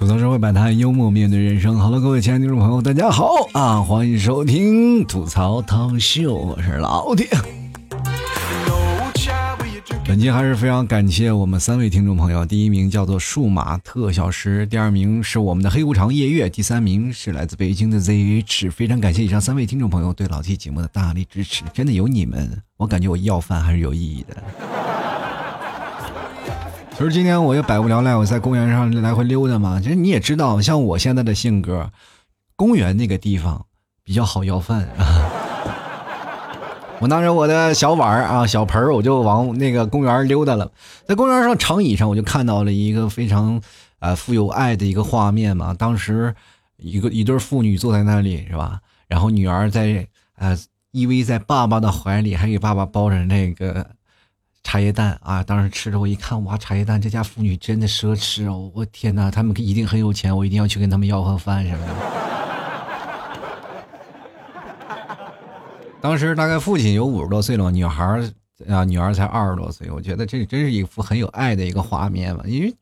[0.00, 1.78] 吐槽社会百态，幽默面对人生。
[1.78, 3.82] 好了，各位亲爱的听众朋友，大家好啊！
[3.82, 7.28] 欢迎收听吐槽汤秀，我是老铁。
[10.06, 18.70] 本期还是非常感谢我们三位听众朋友，第一名叫做数码特效师，第二名是我们的黑无常夜月，第三名是来自北京的 ZH。
[18.70, 24.42] 非常感谢以上三位听众朋友对老 T 节目的大力支持，真的有你们，我感觉我要饭还是有意义的。
[27.00, 29.80] 不是今天我也百无聊赖，我在公园上来回溜达嘛。
[29.80, 31.90] 其实你也知道，像我现在的性格，
[32.56, 33.64] 公园那个地方
[34.04, 35.32] 比较好要饭啊。
[36.98, 40.72] 我拿着我的小碗啊、小盆儿，我就往那个公园溜达了。
[41.06, 43.62] 在公园上长椅上，我就看到了一个非常
[44.00, 45.72] 啊富有爱的一个画面嘛。
[45.72, 46.34] 当时
[46.76, 48.78] 一个一对父女坐在那里，是吧？
[49.08, 50.54] 然后女儿在啊
[50.90, 53.86] 依偎在爸爸的怀里，还给爸爸包着那个。
[54.62, 55.42] 茶叶蛋啊！
[55.42, 58.70] 当时吃着，我一看，哇，茶叶蛋，这家妇女真的奢侈哦！
[58.74, 61.94] 我天哪，他们一定很有钱，我一定要去跟他们要盒饭什么的。
[66.00, 68.04] 当时大概父亲有五十多岁了，女孩
[68.68, 69.90] 啊，女儿才二十多岁。
[69.90, 72.74] 我觉得这真是一幅很有爱的一个画面嘛，因为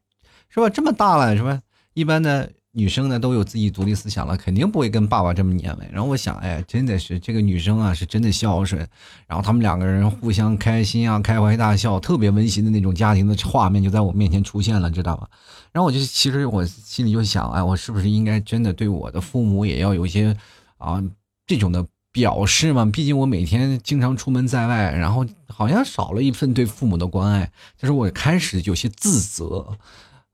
[0.48, 1.60] 是吧，这么大了是吧？
[1.94, 2.50] 一般的。
[2.72, 5.88] 女生呢都有自己独立思想了，肯定不会跟爸爸这么黏歪。
[5.90, 8.86] 然后我想，哎，真的是这个女生啊，是真的孝顺。
[9.26, 15.28] 然后他们两个人互相开心啊，开怀大笑，特别温馨的那种家庭的画面就在我面前出现了，知道吧？
[15.72, 20.36] 然后我就其实我心里就想，哎，我是不是应该真的对我的父母也要有一些
[20.76, 21.02] 啊
[21.46, 22.84] 这种的表示嘛？
[22.84, 29.78] 毕竟我每天经常出门在外，然后好像少了一份对父母的关爱，就是我开始有些自责。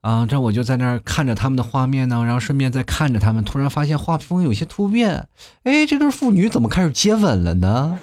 [0.04, 5.28] 啊，这我就在那儿看着他们的画面呢，然后顺便再看着他们，突然发现画风有些突变。
[5.62, 7.98] 哎，这对父女怎么开始接吻了呢？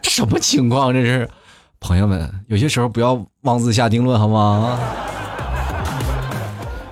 [0.00, 0.92] 这什么情况？
[0.92, 1.28] 这是，
[1.80, 4.78] 朋友们，有些时候不要妄自下定论，好吗？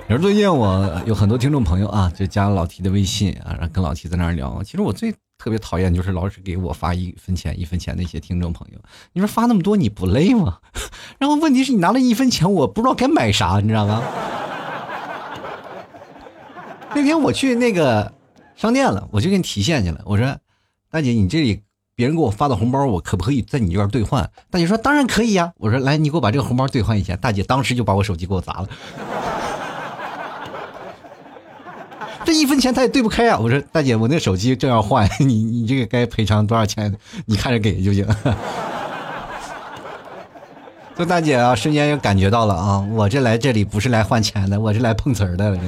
[0.09, 4.61] 而最近我有很多听众朋友啊，就加了老 T 的微信啊，然后跟老 T 在那儿聊。
[4.65, 5.15] 其实我最。
[5.43, 8.79] 特别讨厌就是老是给我发一分钱一分钱那些听众朋友，
[9.13, 10.59] 你说发那么多你不累吗？
[11.19, 14.01] 然后问题是你拿了一分钱，我不知道该买啥，你知道吗？
[16.95, 18.13] 那天我去那个
[18.55, 20.01] 商店了，我就给你提现去了。
[20.05, 20.39] 我说，
[20.89, 21.61] 大姐，你这里
[21.97, 24.31] 别人给我发的红包，我可不可以在你这边兑换？
[24.49, 25.53] 大姐说当然可以呀。
[25.57, 27.17] 我说来，你给我把这个红包兑换一下。
[27.17, 28.69] 大姐当时就把我手机给我砸了。
[32.25, 33.39] 这一分钱他也对不开啊！
[33.39, 36.95] 我说大姐，我那手机正要换， 你你这个该赔偿多少钱？
[37.27, 38.07] 你看着给就行。
[40.95, 45.59] 这大姐啊，瞬间就感觉到了啊，我这来这里不是来换钱的，我是来碰瓷儿的。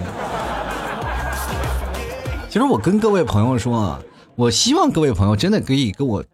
[2.48, 4.00] 其实我跟各位朋友说啊，
[4.36, 6.24] 我希望各位朋友真的可以跟我，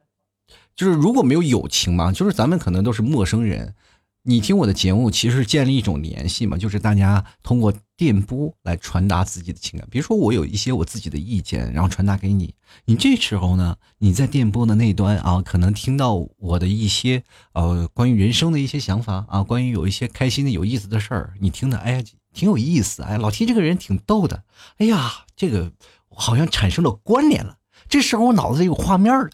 [0.77, 3.75] 就是如果没有友情嘛，就是咱们可能都是陌生人。
[4.23, 9.89] 你听我的节目，其实是建立一种联系嘛，就是大家通过电波来传达自己的情感。
[9.91, 12.55] 比如说，我有一些我自己的意见，然后传达给你。
[12.85, 22.05] 你这时候呢，你在电波的那端啊，可能听到我的一些呃关于人生的一些想法啊，关于有一些开心的、有意思的事儿，你听的哎
[22.35, 24.45] 挺有意思，哎老 T 这个人挺逗的，
[24.77, 25.73] 哎呀这个
[26.15, 27.57] 好像产生了关联了。
[27.89, 29.31] 这时候我脑子里有画面了，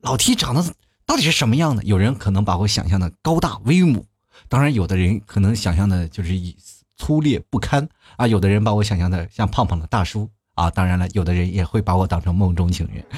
[0.00, 0.74] 老 T 长得
[1.06, 1.84] 到底是什么样的？
[1.84, 4.04] 有人可能把我想象的高大威武。
[4.48, 6.56] 当然，有的人可能想象的就是以
[6.96, 13.04] 粗劣不堪啊，有的人把我想象的像胖胖的大叔啊，当然了，有的人也会把我当成梦中情人。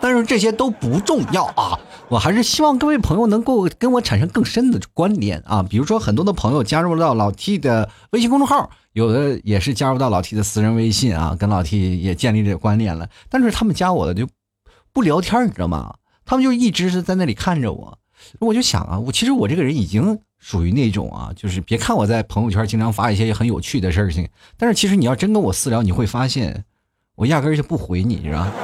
[0.00, 13.08] 但是这些都不重要啊，我还是希望各位朋友能够跟我产生更深的关联啊，比如说很多的朋友加入到老 T 的微信公众号，有的也是加入到老 T 的私人微信啊，跟老 T 也建立这个关联了。
[13.28, 14.28] 但是他们加我的就
[14.92, 15.96] 不聊天，你知道吗？
[16.24, 17.98] 他们就一直是在那里看着我。
[18.38, 26.64] 我就想啊，我其实我这个人已经属于那种啊，就是别看我在朋友圈经常发一些很有趣的事情，但是其实你要真跟我私聊，你会发现
[27.14, 28.52] 我压根就不回你，是吧？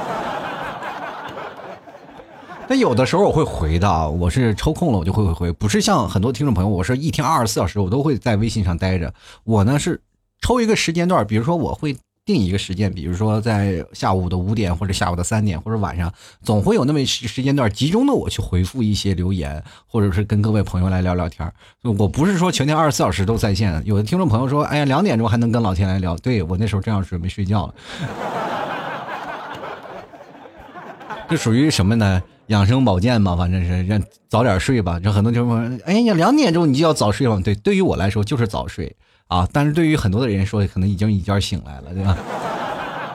[2.69, 9.13] 那有的时候我会回的，我是抽空了我就会回，不是像很多听众朋友，我是一天二十四小时我都会在微信上待着。
[9.43, 10.01] 我呢是
[10.41, 11.95] 抽一个时间段，比如说我会。
[12.25, 23.81] 定一个时间，比如说在下午的五点，或者下午的三点，或者晚上，总会有那么时时间段集中的我去回复一些留言，或者是跟各位朋友来聊聊天我不是说全天二十四小时都在线。
[23.85, 27.75] 有的听众朋友说：“哎呀，两点钟还能跟老天来聊。”对我那时候正要准备睡觉了。
[31.27, 32.23] 这属于什么呢？
[32.47, 34.97] 养生保健嘛，反正是让早点睡吧。
[34.99, 38.95] 就很多听众朋友：“哎呀，两点钟你就要早睡了。”对，对于我来说就是早睡。
[39.27, 39.47] 啊！
[39.51, 42.17] 但是对于很多的人说，可能已经一觉醒来了，对吧？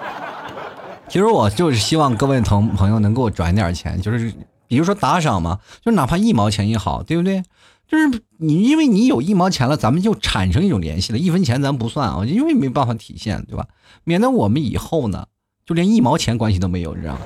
[1.08, 4.32] 其实我就是希望各位同朋友能给我转点钱，就是
[4.66, 7.42] 比如说打赏嘛，就哪怕一毛钱也好，对不对？
[7.86, 13.66] 就是你因为你有一毛钱了，咱们就产生一种联系了，一分钱咱不算啊，因为没办法体现，对吧？
[14.04, 15.26] 免得我们以后呢，
[15.64, 17.20] 就连一毛钱关系都没有，你知道吗？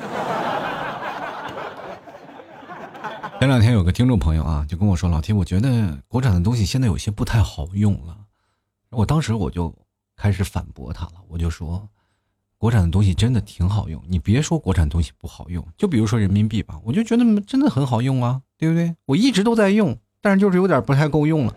[3.40, 8.16] 前两天有个听众朋友啊，就跟我说：“老铁，我觉得国产的东西现在有些不太好用了。”
[8.92, 9.74] 我当时我就
[10.16, 11.88] 开始反驳他了，我就说
[12.58, 18.94] ：“国产的东西真的挺好用，你别说国产东西不好用，就比如说人民币吧，我就觉得真的很好用啊，对不对？
[19.06, 21.56] 我一直都在用，但是就是有点不太够用了。”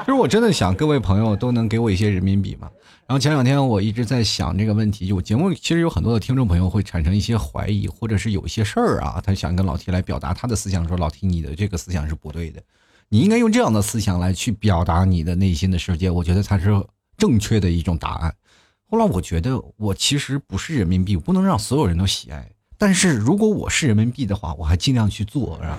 [0.00, 2.70] 其实我真的想各位朋友都能给我一些人民币嘛。
[3.06, 12.62] 然后前两天我一直在想这个问题，就节目其实有很多的听众朋友会产生一些怀疑，或者是有一些事儿啊，他想跟老 T 来表达他的思想，说老 T 你的这个思想是不对的，
[13.08, 16.70] 你应该用这样的思想来去表达你的内心的世界，我觉得才是
[17.16, 18.34] 正确的一种答案。
[18.90, 25.78] 后来我觉得我其实不是人民币，我不能让所有人都喜爱，但是如果我是人民币的话，我还尽量去做，是吧？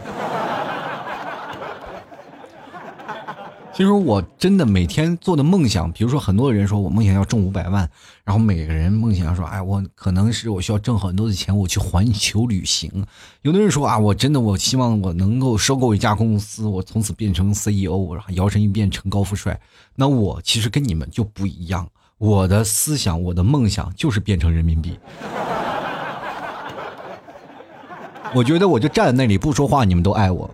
[3.75, 7.89] 其实我真的每天做的梦想，比如说很多人说我梦想要中五百万，
[8.23, 13.05] 然后每个人梦想说，哎，我可能是我需要挣很多的钱，我去环球旅行。
[13.41, 19.59] 有的人说啊，我真的我希望我能够收购一家公司，我从此变成 CEO，然后摇身一变成高富帅。
[19.93, 21.85] 那我其实跟你们就不一样，
[22.17, 24.97] 我的思想，我的梦想就是变成人民币。
[28.33, 30.49] 我觉得我就站在那里不说话，你们都爱我。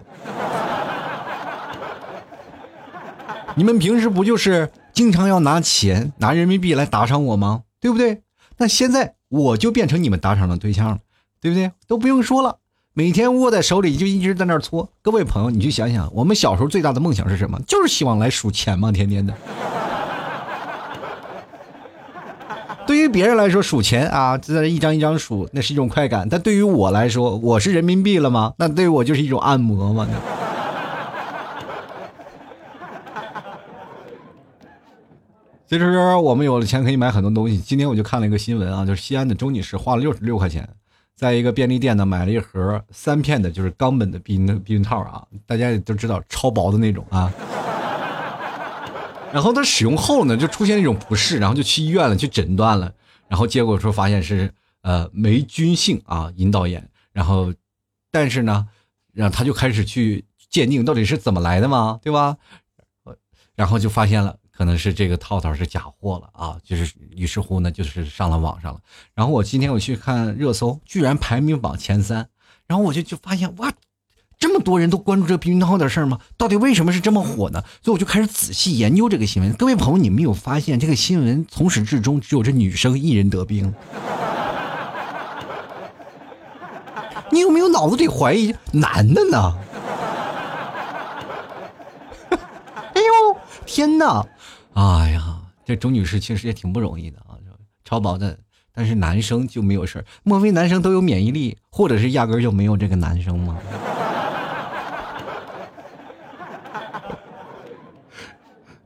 [3.58, 7.64] 你们平时不就是经常要拿钱、拿人民币来打赏我吗？
[7.80, 8.22] 对不对？
[8.58, 11.00] 那现在我就变成你们打赏的对象了，
[11.42, 11.72] 对不对？
[11.88, 12.58] 都不用说了，
[12.94, 14.90] 每天握在手里就一直在那搓。
[15.02, 17.60] 各位朋友，你去想想，我们小时候最大的梦想是什么？
[17.68, 19.34] 就是希望来数钱嘛，天天的。
[22.88, 28.54] 对于别人来说，数钱啊，就在一张一张数，那是一种快感；但对于我来说，我是人民币了吗？
[28.58, 30.08] 那对我就是一种按摩嘛。
[35.72, 37.58] 其实我们有了钱可以买很多东西。
[37.58, 40.68] 今天我就看了一个新闻啊，就是西安的周女士花了六十六块钱，
[41.16, 47.32] 在一个便利店呢买了一盒三片的，就是冈本的避孕避孕套啊，大家也都知道超薄的那种啊。
[49.32, 52.94] 然后她使用后呢，就出现一种不适，然后就去医院了，去诊断了，
[53.30, 57.54] 然后结果说发现是呃霉菌性啊阴道炎，然后
[58.12, 58.68] 但是呢，
[59.14, 62.36] 然后他就开始去鉴定到底是怎么来的嘛，对吧？
[63.56, 64.36] 然后就发现了。
[64.56, 68.80] 可能是这个套套是假货了啊，就是于是乎呢，就是上了网上了。
[69.14, 72.28] 然后我今天我去看热搜，居然排名榜前三。
[72.68, 73.74] 然后我就就发现哇，
[74.40, 76.20] 这么多人都关注这避孕套的事儿吗？
[76.38, 77.64] 到底为什么是这么火呢？
[77.82, 79.52] 所以我就开始仔细研究这个新闻。
[79.54, 83.74] 各位朋友，你们有发现这个新闻从始至终只有这女生一人得病？
[87.32, 89.58] 你有没有脑子里怀疑男的呢？
[92.94, 94.26] 哎呦，天哪！
[94.74, 97.38] 哎呀，这周女士其实也挺不容易的啊，
[97.84, 98.38] 超薄的。
[98.74, 100.06] 但是男生就没有事儿？
[100.24, 103.58] 莫非男生都有免疫力，或者是压根就没有这个男生吗？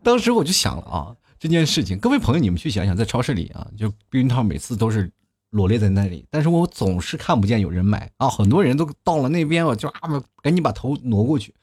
[0.02, 5.12] 当时我就想了啊，这件事情，各位朋友，你们去想想，在超市里啊，就避孕套每次都是
[5.52, 11.54] 罗列在那里，但是我总是看不见有人买啊，很多人都到了那边，我就啊，赶紧把头挪过去。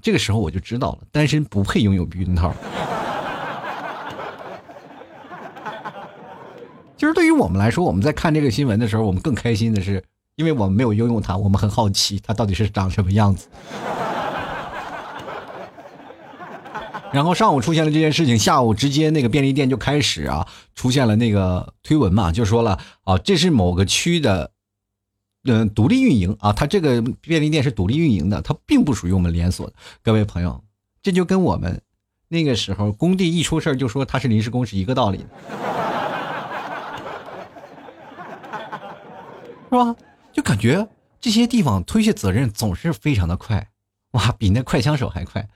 [0.00, 2.54] 这个时候我就知道了，单身不配拥有避孕套。
[6.96, 10.02] 其实对于我们来说，我们在看这个新闻的时候，我们更开心的是，
[10.36, 13.48] 因为我们没有拥有它，我们很好奇它到底是长什么样子。
[17.12, 24.50] 然后上午出现了这件事情，下午直接那个便利店就开始啊出现了那个推文嘛，就说了啊，这是某个区的，
[25.44, 29.72] 嗯，独立运营啊，它这个便利店是独立运营的，它并不属于我们连锁的。
[30.02, 30.62] 各位朋友，
[31.02, 31.80] 这就跟我们
[32.28, 35.26] 那个时候工地一出事就说它是临时工是一个道理。
[39.74, 39.96] 是吧？
[40.32, 40.88] 就感觉
[41.20, 43.68] 这些地方推卸责任总是非常的快，
[44.12, 45.48] 哇，比那快枪手还快。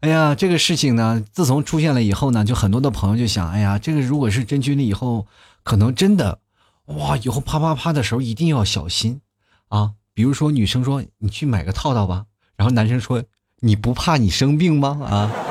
[0.00, 5.26] 哎呀，这个事情呢，自从出现了以后呢，就很多的朋友就想，哎呀，这个如果是真菌了以后，
[5.62, 6.38] 可能真的，
[6.86, 9.20] 哇，以后啪啪啪的时候一定要小心
[9.68, 9.92] 啊。
[10.14, 12.24] 比如说女生说你去买个套套吧，
[12.56, 13.22] 然后男生说
[13.60, 15.00] 你不怕你生病吗？
[15.04, 15.45] 啊。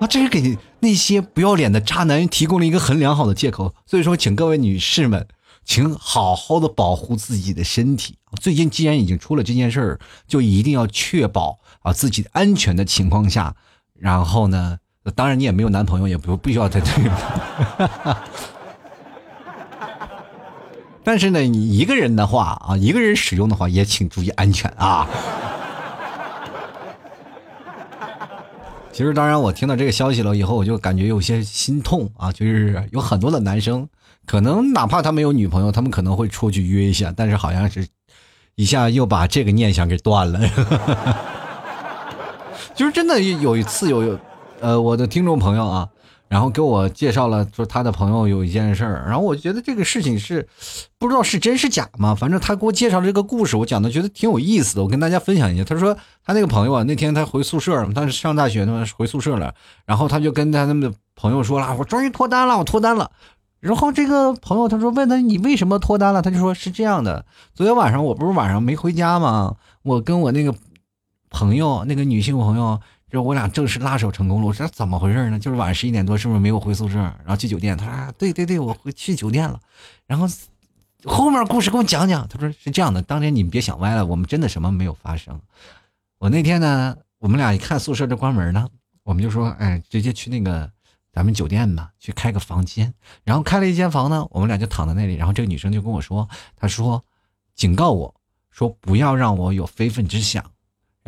[0.00, 3.74] 啊，这是给那些不要脸的渣男提供了一个很良好的借口。
[3.84, 5.26] 所以说，请各位女士们，
[5.64, 8.16] 请好好的保护自己的身体。
[8.40, 13.56] 最近既然已经出了这件事儿，就一定要确保啊自己安全的情况下，
[13.98, 14.78] 然后呢，
[15.16, 17.10] 当然你也没有男朋友，也不不需要在这里。
[21.02, 25.08] 但是呢，你一个人的话啊，一个人使用的话，也请注意安全啊。
[28.98, 32.32] 其实，当然，我听到这个消息了以后，我就感觉有些心痛啊。
[32.32, 33.88] 就是有很多的男生，
[34.26, 37.86] 可能哪怕他没有女朋友，他们可能会出去约一下，但是好像是，
[38.56, 40.40] 一下又把这个念想给断了。
[42.74, 44.18] 就是真的有一次有，
[44.58, 45.88] 呃，我的听众朋友啊。
[46.28, 50.46] 然后给我介绍了，说他的朋友有一件事儿，然后我觉得这个事情是
[50.98, 55.64] 不知道是真是假嘛，反正他给我介绍这个故事，我讲的觉得挺有意思的，我跟大家分享一下。
[55.64, 59.54] 他说他那个朋友啊，那天他回宿舍，他是上大学呢，回宿舍了，
[59.86, 63.10] 然后他就跟他那的朋友说了，我终于脱单了，我脱单了。
[63.60, 69.56] 然后这个朋友他说问他你为什么脱单了，他就说是这样的，昨天晚上我不是晚上没回家吗？
[69.82, 70.54] 我跟我那个
[71.30, 72.78] 朋友，那个女性朋友。
[73.10, 75.38] 就我俩正式拉手成功了，我说怎么回事呢？
[75.38, 77.76] 就是晚上十一点多，是不是没有回宿舍，然后去酒店？
[77.76, 79.58] 他说对对对，我回去酒店了。
[80.06, 80.28] 然后
[81.04, 82.28] 后面故事给我讲讲。
[82.28, 85.40] 他说是这样的，当天你们别想歪了，我们真的什么没有发生。
[86.18, 88.68] 我那天呢，我们俩一看宿舍这关门了，
[89.04, 90.70] 我们就说，哎，直接去那个
[91.10, 92.92] 咱们酒店吧，去开个房间。
[93.24, 95.14] 然后开了一间房呢，我们俩就躺在那里。
[95.14, 97.02] 然后这个女生就跟我说，她说
[97.54, 98.14] 警告我
[98.50, 100.44] 说不要让我有非分之想。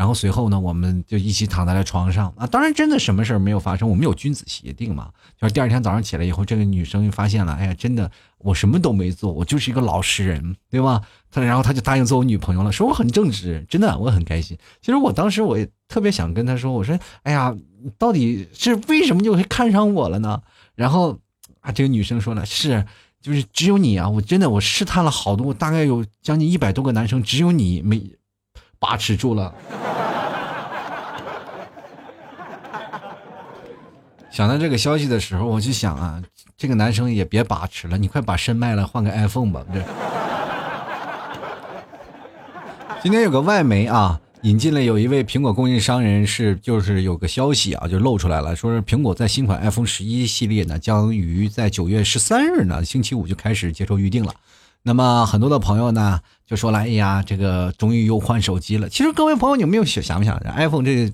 [0.00, 2.46] 然后随后呢，我们就一起躺在了床上啊。
[2.46, 5.10] 当然，真的什么事儿没有发生，我们有君子协定嘛。
[5.38, 11.02] 就是第二天早上起来以后，这个女生就发现了，哎呀，真的我什么都没做，我就是一个老实人，对吧？
[11.30, 14.56] 她然后她就答应做我女朋友了，说我很正直，真的我很开心。
[14.80, 17.54] 其实我当时我也特别想跟她说，我说，哎呀，
[17.98, 20.40] 到底是为什么就会看上我了呢？
[20.74, 21.18] 然后
[21.60, 22.86] 啊，这个女生说了，是
[23.20, 28.02] 就是只有你啊，我真的我试探了好多，大概有将近一百多个男生，只有你没
[28.80, 29.54] 把持住了。
[34.30, 36.22] 想到这个消息的时候，我就想啊，
[36.56, 39.62] 这个男生也别把持了，你快把肾卖了，换个 iPhone 吧。
[39.72, 39.82] 这。
[43.02, 54.32] 今天有个外媒啊，引进了有一位苹果供应商人士，就是有个消息啊，就露出来了，说是苹果在新款 iPhone 十一系列呢，将于在九月十三日呢，星期五就开始接受预定了。
[54.82, 58.88] 那么很多的朋友呢，就说了，哎呀，这个终于又换手机了。
[58.88, 61.12] 其实各位朋友，你们有想想不想，iPhone 这？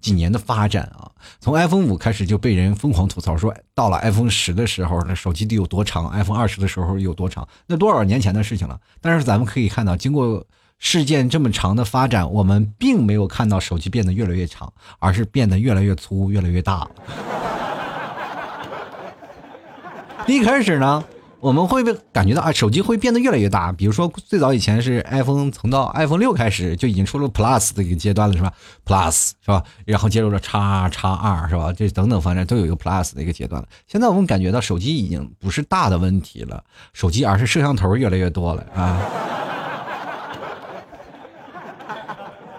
[0.00, 1.10] 几年的发展啊，
[1.40, 8.78] 从 iPhone 五开始就被人疯狂吐槽，说到了 iPhone 十的时候，那手机得有多长；iPhone 二十的时候有多长，那多少年前的事情了。
[9.00, 10.46] 但是咱们可以看到，经过
[10.78, 16.88] 事件这么长的发展，我们并没有看到手机变得越来越长，而是变得越来越粗、越来越大。
[20.28, 21.04] 一开始呢。
[21.40, 23.70] 我们会不会感觉到啊，手机会变得越来越大？
[23.70, 28.52] 比如说，最早以前是 iPhone，从到 iPhone 六开始就已经出了 Plus 的一个阶段了，是吧
[28.84, 29.62] ？Plus 是吧？
[29.84, 31.72] 然后接入了叉叉二，是吧？
[31.72, 33.68] 这等等，反正都有一个 Plus 的一个阶段了。
[33.86, 39.00] 现在我们感觉到手机已经不是大的问题了，手机而是摄像头越来越多了啊。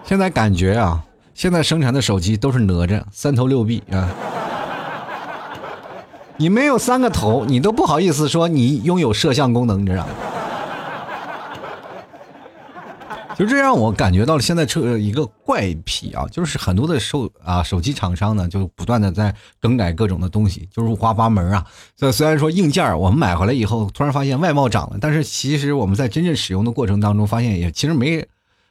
[0.04, 4.08] 现在感觉啊，现在生产的手机都是哪吒三头六臂啊。
[6.40, 10.12] 你没有三个头，你都不好意思说你拥有摄像功能，你知道吗？
[13.36, 21.62] 就这让我感觉到了现在这一个怪癖啊，就是很多的手啊手机厂商呢，就不断的在更改各种的东西，就是五花八门啊。
[21.94, 28.26] 这虽然说硬件我们买回来以后，突然发现外貌涨了，但是其实我们在真正使用的过程当中，发现也其实没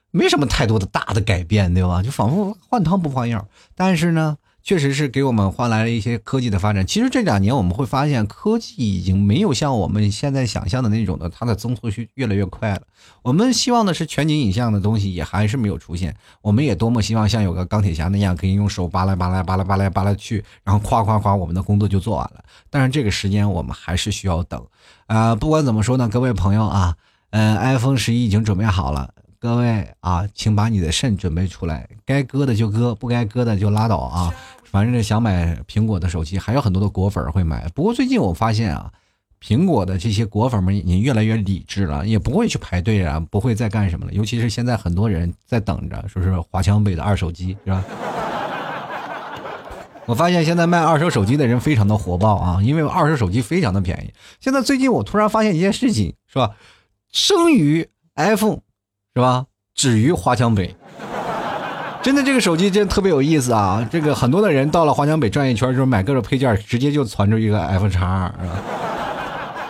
[0.09, 2.01] 没什么太多的大的改变，对吧？
[2.01, 3.47] 就仿佛换汤不换药。
[3.75, 4.37] 但是呢。
[4.69, 6.85] 确实是给我们换来了一些科技的发展。
[6.85, 12.81] 其实这两年我们会发现，科技已经没有像我们现在想象的那种的，它的增速是越来越快了。
[13.23, 16.15] 我们希望的是全景影像的东西，也还是没有出现。
[16.43, 22.43] 我们也多么希望像有个钢铁侠那样，可以用手扒拉扒拉扒拉扒拉扒拉去，然后夸夸夸，我们的工作就做完了。
[22.69, 24.63] 但是这个时间我们还是需要等。
[25.07, 26.95] 啊，不管怎么说呢，各位朋友啊，
[27.31, 29.15] 嗯，iPhone 十一已经准备好了。
[29.41, 34.33] 各位啊，请把你的肾准备出来，该割的就割，不该割的就拉倒啊！
[34.71, 37.67] 反正想买苹果的手机，还有很多的果粉会买。
[37.69, 38.91] 不过最近我发现啊，
[39.43, 44.13] 苹果的这些果粉们也越来越理智了，也不会去排队啊，不会再干什么了。
[44.13, 47.83] 尤其是现在很多人在等着，说是华强北的二手机，是吧？
[50.05, 54.13] 我发现现在卖二手手机的人非常的火爆啊，因为二手手机非常的便宜。
[54.39, 56.51] 现在最近我突然发现一件事情，是吧？
[57.11, 58.59] 生于 iPhone。
[59.15, 59.47] 是吧？
[59.73, 60.75] 止于华强北，
[62.01, 63.87] 真的这个手机真特别有意思啊！
[63.91, 68.47] 这个很多的人到了华强北转一圈，就是买各种配件，直接就传出一个 F 叉二，是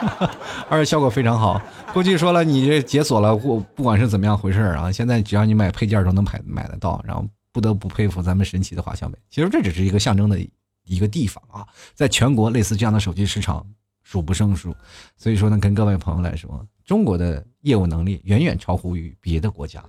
[0.08, 0.32] 吧？
[0.70, 1.60] 而且效果非常好。
[1.92, 7.04] 估计说了，你这解锁了，不不管是怎么样回事啊，现在只要你买配件都能买买得到。
[7.06, 9.18] 然后不得不佩服咱们神奇的华强北。
[9.32, 10.40] 其实这只是一个象征的
[10.86, 13.66] 一个地方啊，在全国类似这样的手机市场
[14.04, 14.76] 数不胜数。
[15.18, 16.64] 所以说呢，跟各位朋友来说。
[16.86, 19.84] 中国的业务能力远远超乎于别的国家。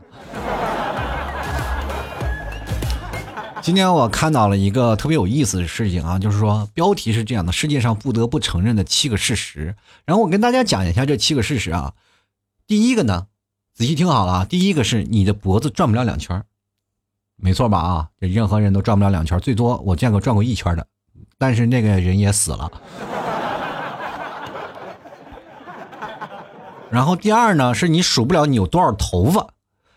[3.63, 9.77] 今天我看到了一个特别有意思的事情啊，就是说标题是这样的：世界上不得不承认的七个事实。
[10.07, 11.93] 然后我跟大家讲一下这七个事实啊。
[12.67, 13.27] 第一个呢，
[13.75, 16.43] 仔细听好了啊，第一个是你的脖子转不了两圈
[17.37, 17.79] 没错吧？
[17.79, 20.87] 啊，这任何人都转不了两圈最多我见过转过一圈的，
[21.37, 22.73] 但是那个人也死了。
[26.91, 29.49] 然后第二呢，是你数不了你有多少头发。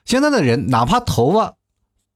[0.03, 1.55] 现在的人哪怕头发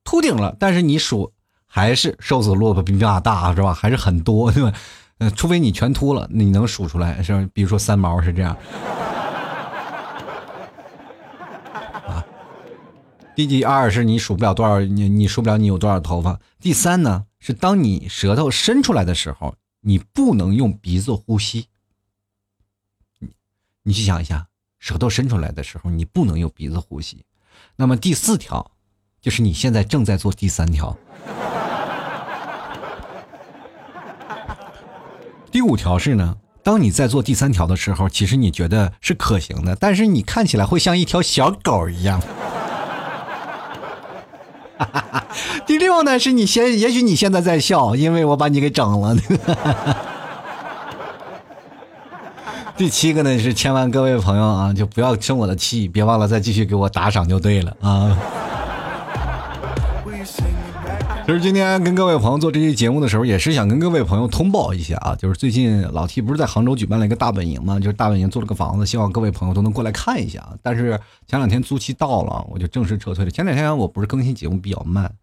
[0.04, 1.32] 秃顶了，但是你数。
[1.68, 3.74] 还是瘦子骆驼比较大是吧？
[3.74, 4.74] 还是很多对吧？
[5.20, 7.50] 嗯，除非你全秃了，你能数出来是吧？
[7.54, 8.56] 比如说三毛是这样。
[12.08, 12.24] 啊，
[13.36, 16.40] 第第二是你数不了多少，你你数不了你有多少头发。
[16.60, 21.68] 第三呢是当你舌头伸出来的时候，你不能用鼻子呼吸。
[23.84, 24.48] 你去想一下，
[24.80, 27.26] 舌头伸出来的时候，你不能用鼻子呼吸。
[27.76, 28.72] 那么第四条，
[29.22, 30.98] 就是你现在正在做第三条。
[35.58, 42.22] 第五条是呢，当你在做第三条的时候，其实你觉得是可行的，但是你看起来会像一条小狗一样。
[45.66, 49.18] 第六呢，是你先，也许你现在在笑，因为我把你给整了。
[52.78, 58.16] 第七个呢，是千万各位朋友啊，就不要生我的气，别忘了再继续给我打赏就对了啊。
[61.28, 70.42] 其实今天跟各位朋友做这期节目的时候，也是想跟各位朋友通报一下啊，就是最近老 T 不是在杭州举办了一个大本营嘛，就是大本营租了个房子，希望各位朋友都能过来看一下。
[70.64, 73.30] 但是前两天租期到了，我就正式撤退了。
[73.30, 75.14] 前两天我不是更新节目比较慢，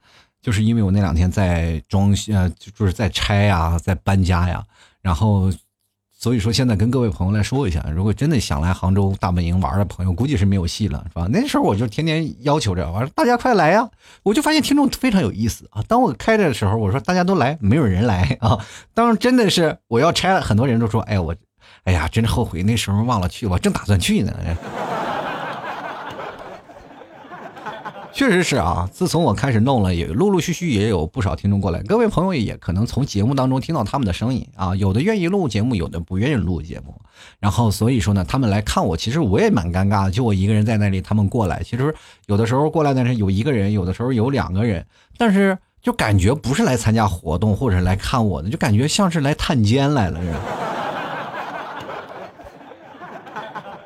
[0.43, 4.63] 就是因为我那两天在装修，就是在拆呀，在搬家呀，
[5.01, 5.51] 然后。
[6.25, 11.29] 所以说，现在跟各位朋友来说一下，如果真的想来杭州大本营玩的朋友，估计是没有戏了，是吧？
[11.31, 13.87] 那时候我就天天要求着，我说大家快来呀！
[14.23, 15.85] 我就发现听众非常有意思啊。
[15.87, 18.59] 当我开着的时候，我说大家都来，没有人来啊。
[18.95, 21.37] 当真的是我要拆了，很多人都说，哎我，
[21.83, 24.33] 哎呀，真的后悔那时候忘了去，我正打算去呢。
[28.15, 31.83] 确实是啊，自从我开始弄了，也陆陆续续也有不少听众过来。
[31.83, 36.95] 各位朋友也可能从节目当中听到他们的声音啊，有的愿意录节目，有的不愿意录节目。
[37.41, 41.93] 然后所以说呢，他们来看我，其实我也蛮尴尬的，就我一个人在那里，他们过来，其实
[42.27, 44.87] 有的时候过来呢是有一个人，有的时候有两个人，
[45.19, 50.41] 但是就感觉不是来参加活动或者来看我的，就感觉像是来探监来了似的。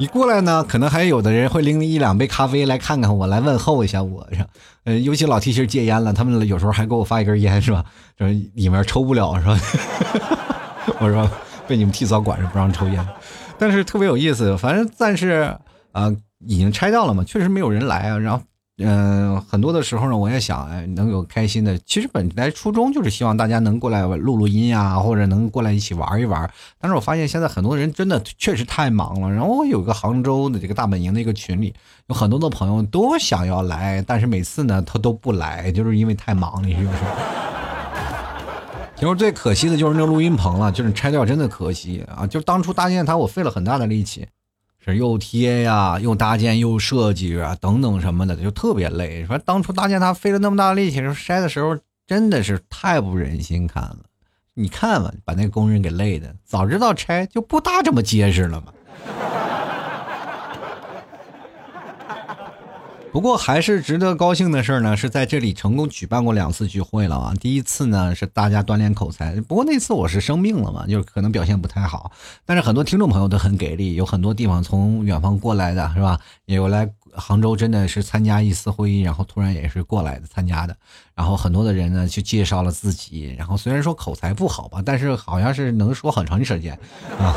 [0.00, 4.46] 你过来呢，可能还有的人会拎一两杯咖啡来看看我，来问候一下我，是吧？
[4.84, 7.84] 呃，尤其老提心戒烟了，他们有时候还给我发一根烟，是吧？
[8.16, 9.58] 说里面抽不了，是吧？
[11.00, 11.28] 我说
[11.66, 13.04] 被你们提早管着不让抽烟，
[13.58, 15.52] 但是特别有意思，反正暂时
[15.90, 16.14] 啊
[16.46, 18.42] 已经拆掉了嘛，确实没有人来啊，然后。
[18.81, 21.77] 嗯，很多的时候呢，我也想，哎，能有开心的。
[21.79, 26.49] 其实本来初衷就是希望大家能过来录录音呀，或者能过来一起玩一玩。
[26.81, 29.29] 但是我发现现在很多人真的确实太忙了。
[29.31, 31.75] 然后我有个杭州的这个大本营的一个群里，
[32.07, 36.99] 有很多的朋友都想要来，但是每次呢他都不来，就是因为太忙了，是不是？
[38.95, 42.27] 其实最可惜的就是那个录音棚了，就是拆掉真的可惜啊！
[42.27, 44.27] 就当初搭建它，我费了很大的力气。
[44.96, 49.24] 又贴呀，又搭建又设计啊，等等什么的，就特别累。
[49.27, 53.98] 说当初搭建它费了那么大力气，说筛的时候真的是太不忍心看了。
[54.55, 58.72] 你看吧，把那工人给累的，早知道拆就不搭这么结实了嘛。
[63.11, 67.35] 不过还是值得高兴的事呢，是在这里成功举办过两次聚会了啊。
[67.40, 72.12] 第一次呢是大家锻炼口才，不过那次我是生病了嘛，就是可能表现不太好。
[72.44, 76.21] 但是很多听众朋友都很给力，有很多地方从远方过来的是吧？
[76.44, 80.77] 也有来杭州，真的是参加一次会议，然后突然也是过来的参加的。
[81.14, 86.79] 然后很多的人呢就介绍了自己，然后虽然说口才不好吧，但是好像是能说很长时间
[87.18, 87.35] 啊，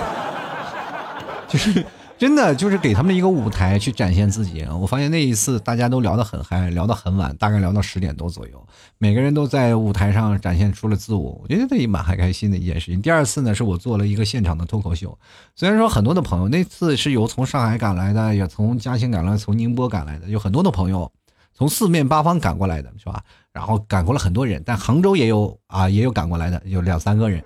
[1.47, 1.83] 就是。
[2.21, 4.63] 真的就是给他们一个舞台去展现自己。
[4.79, 8.63] 我发现那一次大家都聊得很嗨，聊得很晚，大概聊到十点多左右，
[8.99, 11.31] 每个人都在舞台上展现出了自我。
[11.41, 13.01] 我觉得这也蛮还开心的一件事情。
[13.01, 15.17] 第二次呢，是我做了一个现场的脱口秀。
[15.55, 21.11] 虽然说很多的朋友那次是由从上海赶来的，也从嘉兴赶来，从宁波赶来的，有很多的朋友
[21.55, 23.23] 从四面八方赶过来的，是吧？
[23.51, 27.43] 然后赶过了很多人，但杭州也有啊，也有赶过来的，有两三个人。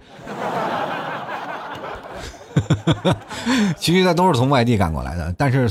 [3.77, 5.33] 其实呢，都是从外地赶过来的。
[5.37, 5.69] 但是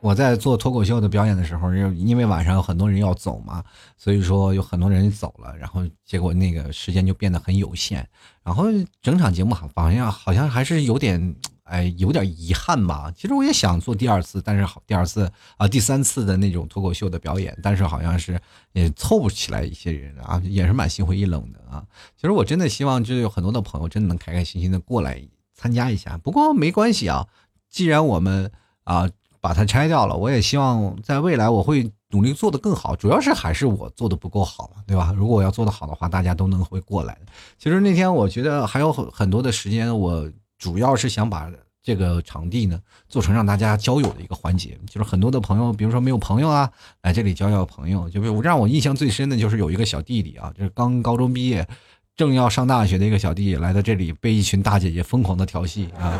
[0.00, 3.62] 我在做脱口秀的表演的时候，因为晚上有很多人要走嘛，
[3.96, 8.06] 所以说有很多人走了，然后结果那个时间就变得很有限。
[8.44, 8.64] 然后
[9.02, 11.34] 整场节目好像好像还是有点
[11.66, 13.12] 哎，有点遗憾吧。
[13.16, 18.40] 其实我也想做第二次，但是好第二次啊，第三次的那种脱口秀的表演，但是好像是
[18.72, 21.82] 也凑不起来一些人啊，也是蛮心灰意冷的啊。
[22.14, 25.20] 其实我真的希望，就有很多的朋友真的能开开心心的过来
[25.56, 26.16] 参加一下。
[26.18, 27.26] 不过没关系啊，
[27.68, 28.52] 既然我们
[28.84, 32.94] 啊把它拆掉了，我也希望在未来我会努力做得更好。
[32.94, 35.12] 主要是还是我做的不够好嘛，对吧？
[35.16, 37.18] 如果我要做得好的话，大家都能会过来。
[37.58, 40.30] 其实那天我觉得还有很很多的时间我。
[40.58, 48.08] 主要是想把这个场地呢做成让大家交友的一个环节，就是很多的朋友，比如说没有朋友啊，来这里交交朋友。
[48.08, 51.68] 就比如让我印象最深的就是有一个小弟弟啊，就是刚高中毕业，
[52.16, 56.18] 正要上大学的一个小弟来到这里，被一群大姐姐疯狂的调戏啊！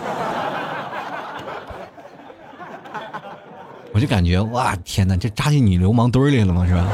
[3.95, 6.67] 我就感觉哇天哪，这扎进你流氓堆里了吗？
[6.67, 6.87] 是吧？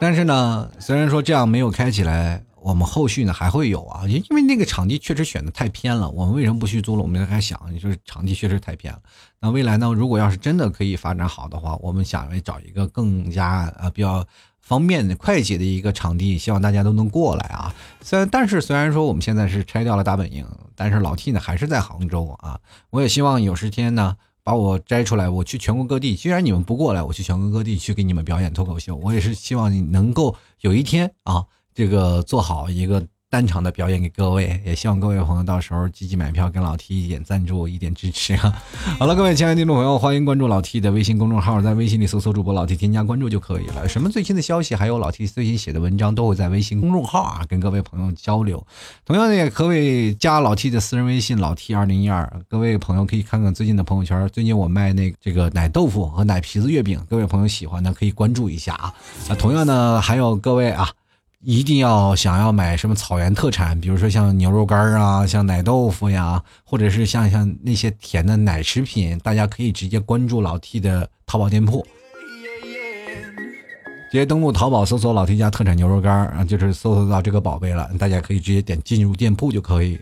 [0.00, 2.42] 但是呢，虽然说这样没有开起来。
[2.64, 6.08] 我们后续呢还会有啊，因为那个场地确实选的太偏了。
[6.08, 7.02] 我们为什么不去租了？
[7.02, 8.98] 我们还想，就是场地确实太偏了。
[9.38, 14.26] 那未来呢，如果要是真的可以发展好的话，我们想找一个更加呃比较
[14.64, 17.74] 方便的、快捷的一个场地，希望大家都能过来啊。
[18.00, 22.58] 虽然但是虽然说我们现在是拆掉了大本营，但是老 T 呢还是在杭州啊。
[22.90, 26.16] 我也希望有时间呢把我摘出来，我去全国各地。
[26.16, 28.96] 既然你们不过来，我去全国各地去给你们表演脱口秀。
[28.96, 31.44] 我也是希望你能够有一天啊。
[31.76, 38.62] 这个做好一个单场的表演给各位，也希望各位朋友到时候积极买票，跟老 T 一点赞助，一点支持啊！
[38.96, 43.88] 好了，各位亲爱的听众朋友，欢迎关注老 T 的微信公众号，在微信里搜索主播老 T，添加关注就可以了。
[43.88, 48.64] 什么最新的消息，还有老 T 最新写的文章，都会在微信公众号啊跟各位朋友交流。
[49.04, 52.40] 同样的，也可以加老 T 的私人微信老 T 二零一二。
[52.48, 58.94] 各位朋友可以看看最近的朋友圈，最近我卖那这个奶豆腐和奶皮子月饼，各位朋友喜欢的可以关注一下啊。
[59.28, 60.88] 啊，同样呢，还有各位啊。
[61.44, 71.86] 一定要想要买什么草原特产，比如说像牛肉干啊，像奶豆腐呀，或者是像像那些甜的奶食品，大家可以直接关注老 T 的淘宝店铺，
[74.10, 80.00] 直接登录淘宝搜索老 T 家特产牛肉干啊，就是搜索到这个宝贝了，大家可以直接点进入店铺就可以。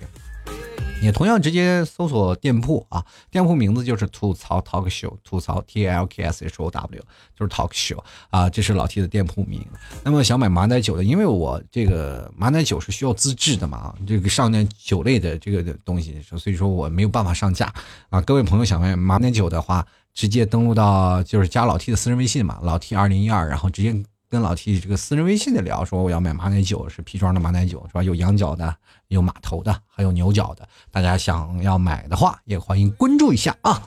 [1.02, 7.02] 也同样直接搜索店铺啊，店铺名字就是吐槽 talk show，吐槽 T L K S H O W，
[7.36, 7.98] 就是 talk show
[8.30, 9.66] 啊，这是老 T 的店铺名。
[10.04, 17.72] 那么想买马奶酒的，因为我这个马奶酒是需要自制的嘛，这个上点酒类的这个东西，所以说我没有办法上架
[18.08, 18.20] 啊。
[18.20, 19.84] 各位朋友想买马奶酒的话，
[20.14, 23.92] 直接登录到就是加老 T 的私人微信嘛，老 T 二零一二，然后直接。
[24.32, 28.02] 跟老 T 这个私人微信的聊，说我要买马奶酒，是砒霜的马奶酒，是吧？
[28.02, 28.74] 有羊角的，
[29.08, 30.66] 有马头的，还有牛角的。
[30.90, 33.82] 大家想要买的话，也欢迎关注一下啊。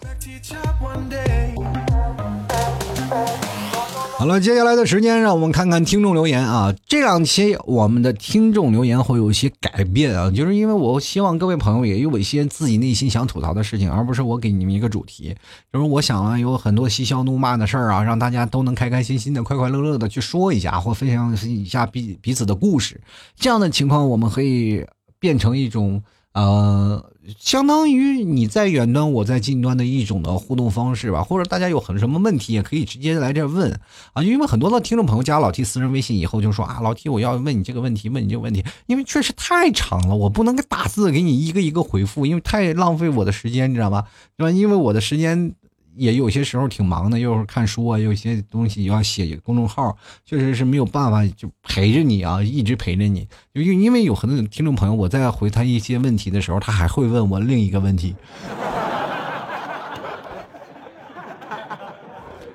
[4.25, 6.73] 好了，接下来的时间让我们看看听众留言啊。
[6.87, 15.35] 这两期我们的听众留言会有一些改变啊，就是因为我希望各位朋友也有一些自己内心想吐槽的事情，而不是我给你们一个主题。
[15.71, 22.99] 就是我想啊，有很多嬉笑怒骂的事儿啊，让大家都能开开心心的、快快乐乐的去说一下，或分享一下彼彼此的故事。
[23.35, 24.83] 这样的情况，我们可以
[25.19, 26.01] 变成一种。
[26.33, 27.01] 呃，
[27.39, 33.71] 相当于你在远端，我在近端的一种的互动方式吧，或者大家有很什么问题，也可以直接来这问
[34.13, 34.23] 啊。
[34.23, 44.03] 因为很多的听众朋友加老 T 私人微信以后，就说啊，老 T 我要问你这个问题，问你这个问题，因为确实太长了，我不能给打字给你一个一个回复，因为太浪费我的时间，你知道吗？
[44.37, 44.51] 对吧？
[44.51, 45.55] 因为我的时间。
[45.95, 53.27] 也有些时候挺忙的，又是看书啊，有些东西要写公众号，确实是没有办法就陪着你啊，一直陪着你。
[53.53, 58.15] 因为因为有很多听众朋友，我在回他一些问题的时候，他还会问我另一个问题。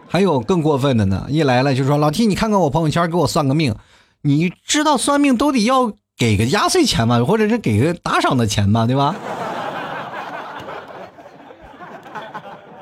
[0.09, 3.75] 还有更过分的呢，一来了就说老 T，你看看我朋友圈，给我算个命。
[4.23, 9.15] 你知道算命都得要给个压岁钱吗，或者是给个打赏的钱嘛，对吧？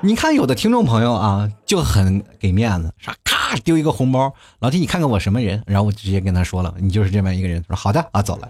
[0.00, 5.61] 你看，有的听众朋友啊，就很给面子，啥咔丢一个红包，老弟，你看看我什么人？
[5.66, 7.64] 然后我直接跟他说了，你就是这么一个人。
[7.66, 8.48] 说好的啊，走了，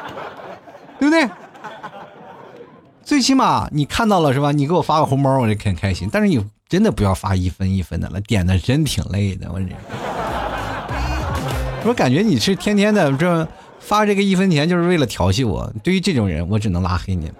[0.98, 1.28] 对不对？
[3.04, 4.50] 最起码你看到了是吧？
[4.52, 6.08] 你给我发个红包，我就很开心。
[6.10, 9.50] 但是你真的不要发一分一分的了，点的真挺累的。
[9.52, 9.66] 我这，
[11.84, 13.46] 我感觉你是天天的这
[13.78, 15.70] 发这个一分钱，就是为了调戏我。
[15.82, 17.30] 对于这种人，我只能拉黑你。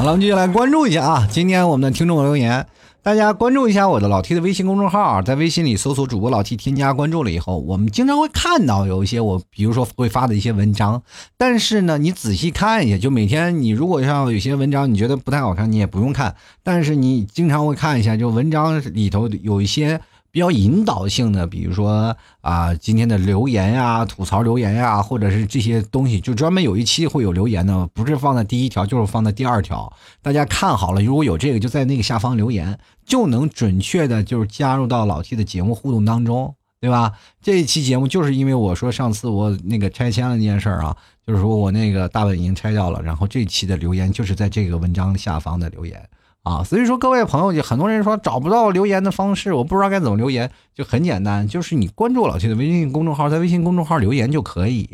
[0.00, 1.28] 好了，我们继续来关注一下啊！
[1.30, 2.66] 今天我们的听众留言，
[3.02, 11.02] 大家关注一下我的老 T 的微信公众号，在微信里搜索主播老 T，添加关注了以后，我们经常会看到有一些我，比如说会发的一些文章，
[11.36, 29.92] 但是呢，你仔细看一下，就每天你如果像有些文章你觉得不太好看，你也不用看，但是你经常会看一下，就文章里头有一些比较引导性的，比如说啊，今天的留言呀、吐槽留言呀，或者是这些东西，就专门有一期会有留言的，不是放在第一条，就是放在第二条。
[30.22, 37.12] 大家看好了，如果有这个，就在那个下方留言，就能准确的，就是加入到老 T 的节目互动当中，对吧？
[37.42, 46.00] 这一期节目就是因为我说上次我那个拆迁了那件事儿啊，就是说我那个大本营拆掉了，然后这期的留言就是在这个文章下方的留言。
[46.42, 54.88] 啊，所以说各位朋友，就很多人说找不到留言的方式，我不知道该怎么留言，就很简单，就是你关注老 T 的微信公众号，在微信公众号留言就可以。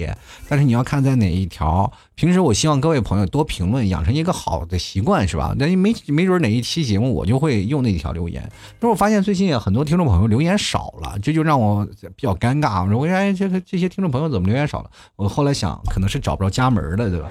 [0.49, 1.93] 但是你要看在哪一条。
[2.17, 5.55] 平时我希望各位朋友多评论，养成一个好的习惯，是吧？
[5.57, 8.43] 那没没准哪一期节目我就会用那条留言。
[8.81, 12.85] 是我发现最近很多听众朋友留言少了，这就让我比较尴尬。
[12.85, 14.91] 我说哎，这个这些听众朋友怎么留言少了？
[15.15, 17.31] 我后来想，可能是找不着家门了，对吧？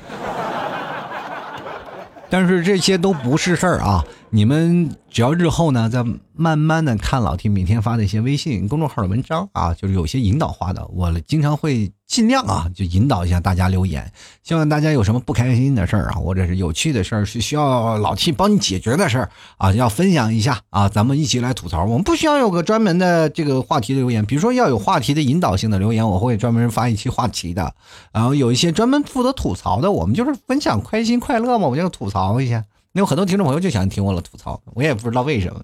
[2.38, 4.04] 但是这些都不是事儿啊！
[4.30, 14.10] 你们只要日后呢，再慢慢的看老 T 每天发的一些微信公众号的文章啊，就是有些引导化的，我经常会尽量啊，就引导一下大家留言。
[14.42, 21.84] 希望大家有什么不开心的事儿啊，或者是有趣的事儿，是需要老 T 帮你解决的事儿啊，要分享一下啊，咱们一起来吐槽。
[21.84, 27.76] 我们不需要有个专门的这个话题的留言，比如说要有话题的引导性的留言，我会专门发一期话题的。
[28.14, 32.64] 然后有一些专门负责吐槽的，我们就是分享开心快乐嘛，我就吐槽一下。
[32.94, 35.60] 那有很多听众朋友就想听我了吐槽，我也不知道为什么，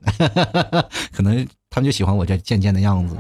[1.14, 3.16] 可能他们就喜欢我这贱贱的样子。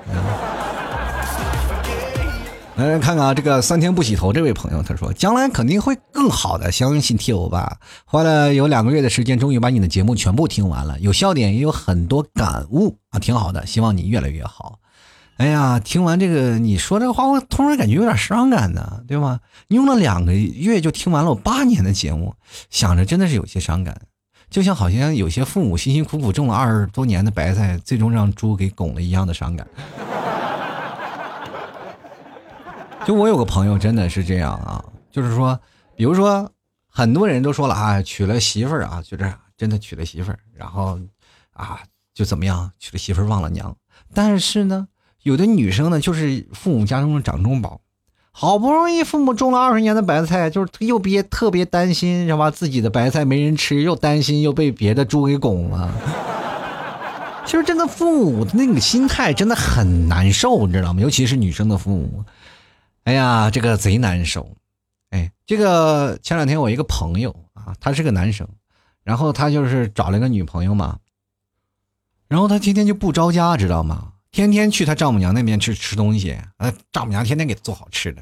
[2.88, 7.78] 来看看啊，这个三天不洗头这位朋友，他说将来肯定会更好的，相信 T 欧吧。
[8.06, 14.80] 花了有两个月的时间，终于把你的节目全部听完了，有笑点，也有很多感悟啊，挺好的，希望你越来越好。
[15.38, 19.39] 哎呀，听完这个你说这个话，我突然感觉有点伤感呢，对吗？
[19.67, 22.36] 你用了两个月就听完了我八年的节目，
[22.70, 24.00] 想着真的是有些伤感，
[24.50, 29.67] 就像好像有些父母辛辛苦苦种了二十多年的白菜，最终让猪给拱了一样的伤感。
[33.08, 35.60] 就我有个朋友真的是这样啊，就是说，
[35.96, 36.52] 比如说
[36.88, 41.00] 很多人都说了啊，娶了媳妇儿啊，就这真的娶了媳妇儿，然后
[41.54, 41.80] 啊
[42.14, 43.76] 就怎么样，娶了媳妇儿忘了娘，
[44.14, 44.88] 但是呢。
[45.24, 47.82] 有的女生呢，就是父母家中的掌中宝，
[48.32, 52.50] 好不容易父母种了二十年的白菜，就是又别特别担心，是吧？
[52.50, 55.94] 自己的白菜没人吃，又担心又被别的猪给拱了。
[57.46, 61.00] 其实，真的父母的那个心态真的很难受，你知道吗？
[61.00, 62.26] 尤其是女生的父母，
[63.04, 64.56] 哎呀，这个贼难受。
[65.10, 68.48] 哎，这个前两天我一个朋友啊，他是个男生，
[69.04, 71.00] 然后他就是找了个女朋友嘛，
[72.28, 74.14] 然后他天天就不着家，知道吗？
[74.32, 78.22] 天天去他丈母娘那边去吃东西，呃，丈母娘天天给他做好吃的，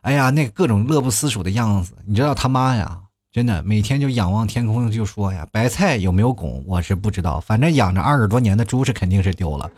[0.00, 9.70] 哎呀，那各种乐不思蜀的样子，你知道他妈呀，真的每天就仰望天空就说呀，白菜有没有拱，我是不知道，反正养着二十多年的猪是肯定是丢了。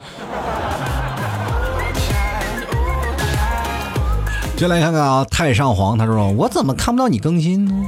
[4.59, 7.87] 就来看看啊，太上皇，他说我怎么看不到你更新呢？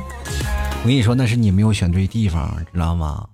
[0.83, 3.27] 我跟你说，那是你没有选对地方，知道吗？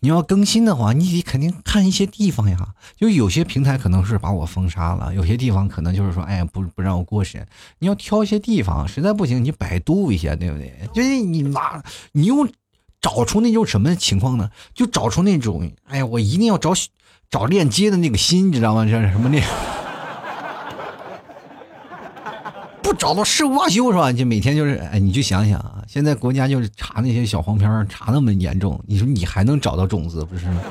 [0.00, 2.74] 你要更新的话，你得肯定看一些地方呀。
[2.94, 7.46] 就有些平台可能是把我封杀了，有些地方可能就是说，哎呀，不不让我过审。
[7.78, 10.74] 你要挑一些地方，实在不行，你百度一下，对不对？
[10.92, 12.46] 就是你拿，你用
[13.00, 14.50] 找出那种什么情况呢？
[14.74, 16.74] 就找出那种，哎呀，我一定要找
[17.30, 18.84] 找链接的那个心，你知道吗？
[18.84, 19.42] 这是什么链？
[22.82, 24.12] 不找到誓不罢休是吧？
[24.12, 30.60] 就每天就是，哎，你就想想啊，现在国家就是查那些小黄片查那么严重，你说你还能找到种子不是吗？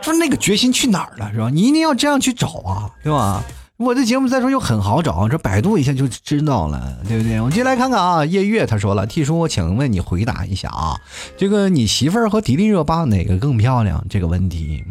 [0.00, 1.50] 说那个决心去哪儿了是吧？
[1.50, 3.42] 你一定要这样去找啊，对吧？
[3.76, 7.40] 我的节目再说又很好找，这百度一下就知道了，对不对？
[7.40, 10.96] 我们接来看看啊，夜月他说了，T 叔，我请问你回答一下啊，
[11.36, 14.02] 这个你媳妇儿和迪丽热巴哪个更漂亮？
[14.08, 14.82] 这个问题，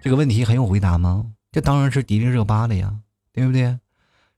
[0.00, 1.24] 这个问题还用回答吗？
[1.50, 2.92] 这当然是迪丽热巴的呀。
[3.38, 3.78] 对不对？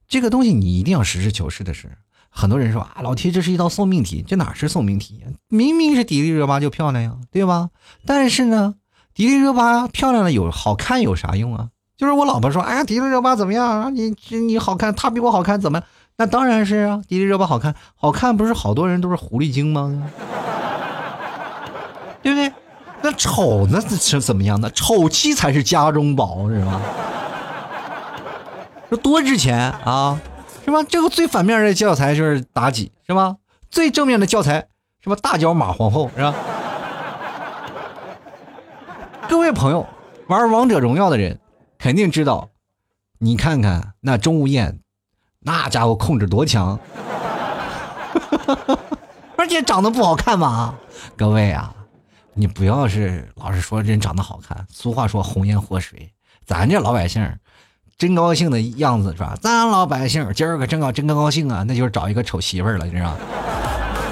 [0.08, 1.90] 这个东西你一定要实事求是的是。
[2.28, 5.24] 很多人说啊，老铁，这是一道送命题，这哪是送命题？
[5.48, 7.70] 明明是迪丽热巴就漂亮呀，对吧？
[8.06, 8.76] 但是呢，
[9.14, 11.70] 迪丽热巴漂亮的有好看有啥用啊？
[11.96, 13.90] 就是我老婆说，哎呀，迪丽热巴怎么样啊？
[13.90, 15.82] 你你好看，她比我好看，怎么？
[16.16, 20.10] 那当然是啊，迪丽热巴好看，好看不是好多人都是狐狸精吗？
[22.22, 22.52] 对不对？
[23.02, 24.70] 那丑那是怎么样的？
[24.70, 26.80] 丑妻才是家中宝，是吧？
[28.90, 30.20] 这多值钱啊，
[30.64, 30.82] 是吧？
[30.82, 33.36] 这个最反面的教材就是妲己，是吧？
[33.70, 34.66] 最正面的教材
[35.00, 35.16] 是吧？
[35.22, 36.34] 大脚马皇后，是吧？
[39.30, 39.86] 各位朋友，
[40.26, 41.38] 玩王者荣耀的人
[41.78, 42.50] 肯定知道，
[43.18, 44.80] 你看看那钟无艳，
[45.38, 46.76] 那家伙控制多强，
[49.38, 50.74] 而且长得不好看嘛。
[51.16, 51.72] 各位啊，
[52.34, 56.12] 你不要是老是说人长得好看，俗话说红颜祸水，
[56.44, 57.22] 咱这老百姓
[58.00, 59.36] 真高兴的样子是吧？
[59.42, 63.14] 咱老百姓今儿个真高真高兴啊，那就是找一个丑媳妇儿了，你知道。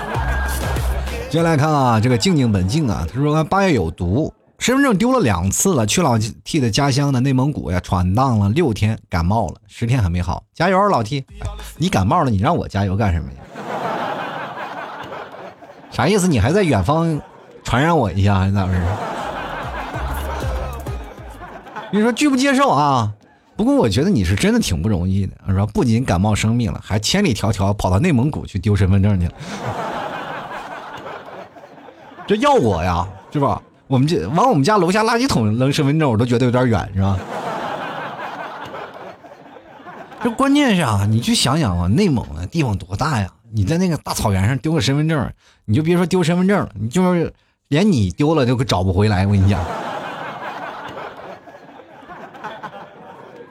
[1.31, 4.31] 接下来看啊，这个静静本静啊，他说八月有毒。
[4.59, 11.24] 身份证丢了两次了，去老 T 的家乡的内蒙古呀，闯荡了六天，感冒了，十天还没好，加油，老 T！
[11.79, 13.38] 你感冒了，你让我加油干什么呀？
[15.90, 16.29] 啥意思？
[16.29, 17.18] 你还在远方
[17.64, 18.83] 传染我一下，还是咋回事？
[21.90, 23.14] 你说拒不接受啊？
[23.59, 25.66] 不过我觉得你是真的挺不容易的，是吧？
[25.75, 29.33] 不仅感冒生病了，还千里迢迢跑到内蒙古去丢身份证去了，
[32.25, 33.61] 这要我呀，是吧？
[33.88, 37.18] 我们这往我们家楼下垃圾桶扔身份证，我都觉得有点远，是吧？
[40.23, 43.29] 这关键是啊，你去想想啊，内蒙的地方多大呀？
[43.53, 45.33] 你在那个大草原上丢个身份证，
[45.64, 47.35] 你就别说丢身份证了，你就是
[47.66, 49.27] 连你丢了都找不回来。
[49.27, 49.61] 我跟你讲。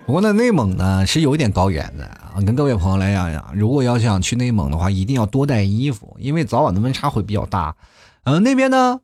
[0.07, 7.75] 不过呢，内蒙呢是有一点高原的啊，跟各位朋友来讲讲，如果要想去内蒙的话，一定要多带衣服，因为早晚的温差会比较大。
[8.23, 9.01] 嗯，那边呢？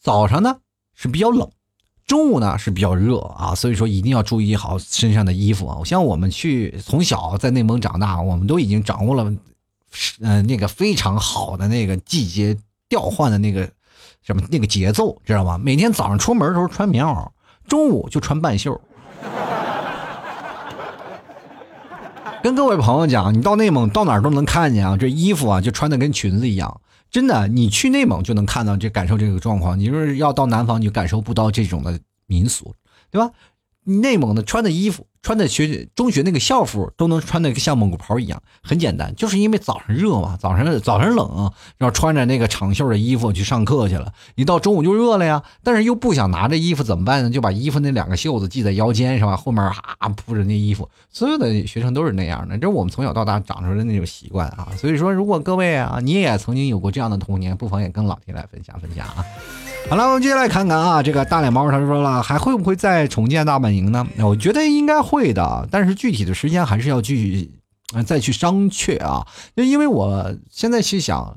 [0.00, 0.56] 早上呢
[0.94, 1.50] 是比较冷，
[2.06, 5.84] 中午呢是比较热啊，所以说一定要注意好身上的衣服啊。
[5.84, 9.30] 像我们去从小在内蒙长大，我们都已经掌握了，
[10.20, 12.56] 嗯，那个非常好的那个季节
[12.88, 13.70] 调换的那个
[14.22, 15.58] 什么那个节奏，知道吗？
[15.58, 17.28] 每天早上出门的时候穿棉袄，
[17.68, 18.80] 中午就穿半袖。
[22.42, 26.80] 跟各位朋友讲，你到内蒙到哪儿都能看见啊，这衣服啊就穿的跟裙子一样。
[27.08, 29.78] 真的，你去内蒙就能看到这感受这个状况。
[29.78, 32.74] 你说要到南方，你就感受不到这种的民俗，
[33.12, 33.30] 对吧？
[33.84, 35.06] 内蒙的穿的衣服。
[35.22, 44.12] 穿的学中学那个校服都能穿的像蒙古袍一样，很简单，就是因为早上热嘛，早上早上冷，然后穿着那个长袖的衣服去上课去了。
[44.34, 47.30] 一到中午就热了呀，但是又不想拿着衣服怎么办呢？
[47.30, 49.36] 就把衣服那两个袖子系在腰间是吧？
[49.36, 54.70] 后面哈铺着那衣服，所有的学生都是那样的，这是我们从小到大长出来的那种习惯啊。
[54.76, 59.24] 所以说，如果各位啊，你也曾经有过这样的童年，不妨也跟老铁来分享分享啊。
[59.88, 64.06] 好了，我们接下来看看啊，这个大脸猫他说了，还会不会再重建大本营呢？
[64.20, 67.50] 我觉得应该会的，但是具体的时间还是要继续
[68.06, 69.26] 再去商榷啊。
[69.54, 71.36] 就因为我现在去想，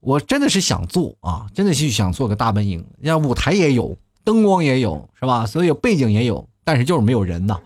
[0.00, 5.46] 我真的是想做啊，真的是想做个大本营，像舞台也有，灯光也有，是吧？
[5.46, 7.56] 所有背景也有，但是就是没有人呐。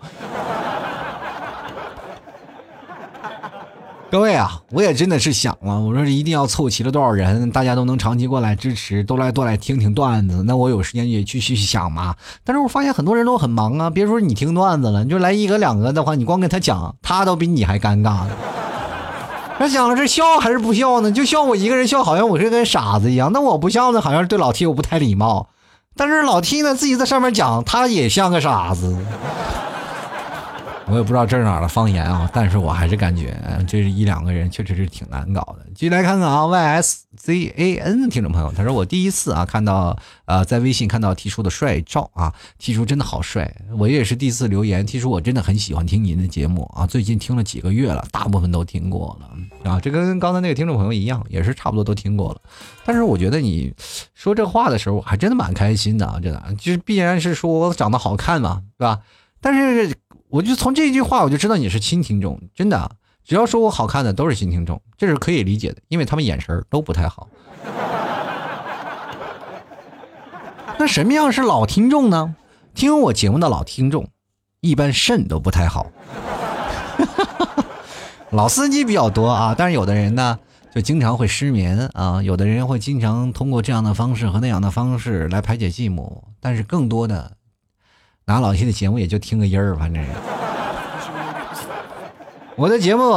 [4.09, 12.15] 各位啊，我也真的是想了，我说一定要凑齐了多少人，大家都能长期过来支持，都来多来听听段子，那我有时间也继续想嘛。
[12.45, 18.31] 但是我发现很多人都很忙啊，别说你听段子了，你就来一个两个的话，你光跟他讲，他都比你还尴尬呢。
[19.59, 21.11] 他想了，这笑还是不笑呢？
[21.11, 23.33] 就笑我一个人笑，好像我是跟傻子一样。
[23.33, 25.49] 那我不笑呢，好像对老 T 我不太礼貌。
[25.97, 28.97] 但是老 T 呢，自己在上面讲，他也像个傻子。
[30.89, 35.67] 我也不知道这是哪儿的方言啊，但是我还是感觉这是一两个人确实是挺难搞的。
[35.75, 43.53] 继续来看看啊，Y S Z A N 听众朋友，他说我第一次啊看到呃在微信看到 T 叔的帅照啊，T 叔真的好帅。
[43.77, 49.81] 我也是第一次留言，T 叔我真的很喜欢听您的节目啊，最近听了几个月了，大部分都听过了啊。
[49.81, 52.41] 这跟刚才那个听众朋友一样，也是差不多都听过了。
[52.85, 53.75] 但是我觉得你
[54.15, 59.01] 说这话的时候，我还真的蛮开心的啊，真的就是必然是说我长得好看嘛，是吧？
[59.41, 59.93] 但是。
[60.29, 62.91] 我就从这句话我就知道你是新听众，真的，
[63.25, 67.29] 只要说我好看的都是新听众，这是可以理解的，因为他们眼神都不太好。
[70.79, 72.35] 那什么样是老听众呢？
[72.75, 74.09] 听我节目的老听众，
[74.61, 75.87] 一般肾都不太好。
[78.31, 80.39] 老司机比较多啊，但是有的人呢，
[80.75, 87.36] 就经常会失眠啊，有的人会经常通过这样的方式和那样的方式来排解寂寞，但是更多的。
[88.29, 90.05] 拿老 T 的节目也就听个音儿，反正。
[92.57, 93.09] 我的节目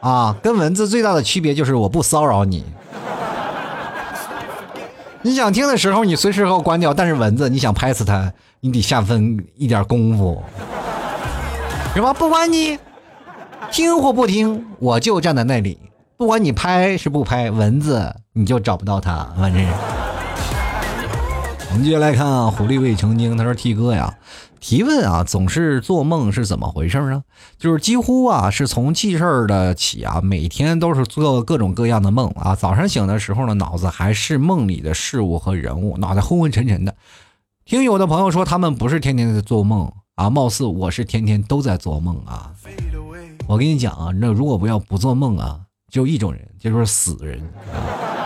[0.00, 2.64] 啊，跟文字最大的区别就是我不骚扰你。
[5.22, 6.94] 你想听的时候，你随时给我关掉。
[6.94, 10.40] 但是文字，你想拍死它，你得下分一点功夫，
[11.92, 12.12] 是吧？
[12.12, 12.78] 不管你
[13.72, 15.76] 听或不听，我就站在那里。
[16.16, 19.66] 不管你拍是不拍，文字你就找不到它，反正。
[21.72, 24.14] 我们接下来看啊，狐狸未成精，他说：“T 哥呀。”
[24.60, 27.24] 提问啊，总是做梦是怎么回事呢？
[27.58, 32.54] 就是几乎啊，是从记事儿的起啊，每天都是做各种各样的梦啊。
[32.54, 36.94] 早上醒的时候呢，脑子还是梦里的事物和人物，脑袋昏昏沉沉的。
[37.64, 42.52] 听有的朋友说他们不是天天在做梦啊，貌似我是天天都在做梦啊。
[43.46, 45.58] 我跟你讲啊，那如果不要不做梦啊，
[45.90, 47.40] 就一种人，就是死人。
[47.72, 48.21] 啊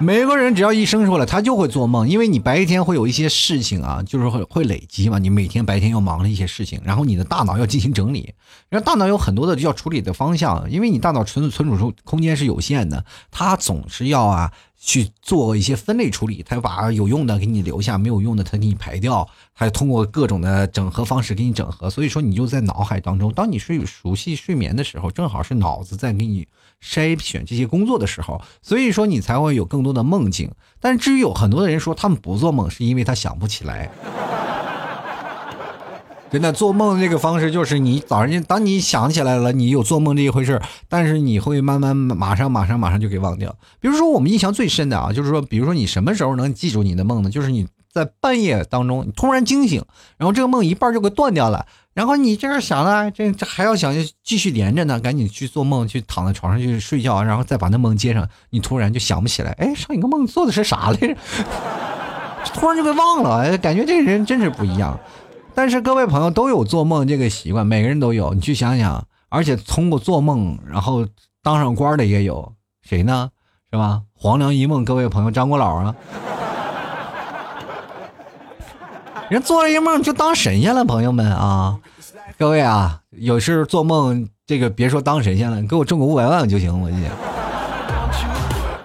[0.00, 5.20] 每个人只要一生出来，他就会做梦，因为你白天会有一些事情啊，就是会会累积嘛。
[5.20, 8.34] 你每天白天要忙的一些事情，然后你的大脑要进行整理，
[8.68, 21.88] 然后大脑有很多的要处理的方向，因为你大脑存存储空空间是有限的，它总是要啊去做一些分类处理，它把有用的给你留下，没有用的它给你排掉，还通过各种的整合方式给你整合。
[21.88, 26.48] 所以说，你就在脑海当中，当你睡熟悉睡眠的时候，正好是脑子在给你。
[26.84, 30.50] 筛选这些工作的时候，所以说你才会有更多的梦境。
[30.80, 33.90] 但是至于有很多的人说他们不做梦，是因为他想不起来。
[36.30, 43.56] 真的做梦这个方式就是你早上当你想起来了，你有做梦这一回事但是你会慢慢马上马上马上就给忘掉。
[43.78, 47.30] 比如说我们印象最深的啊，就是说，比如说你什么时候能记住你的梦呢？
[47.30, 49.84] 就是你在半夜当中你突然惊醒，
[50.16, 51.66] 然后这个梦一半就给断掉了。
[51.94, 58.28] 然后你这样想了，这这还要想继续连着呢，赶紧去做梦，去躺在床上去睡觉，然后再把那梦接上。
[58.50, 61.16] 你突然就想不起来，哎，上一个梦做的是啥来着？
[62.52, 64.98] 突然就给忘了，感觉这个人真是不一样。
[65.54, 68.34] 但是各位朋友都有做梦这个习惯，每个人都有。
[68.34, 71.06] 你去想想，而且通过做梦然后
[71.42, 73.30] 当上官的也有，谁呢？
[73.70, 74.02] 是吧？
[74.14, 75.94] 黄粱一梦，各位朋友，张国老啊。
[79.30, 81.78] 人做了一梦就当神仙了，朋友们啊，
[82.38, 86.96] 各位啊，有事做梦这个别说当神仙了，你给我中个五百万就行，我去。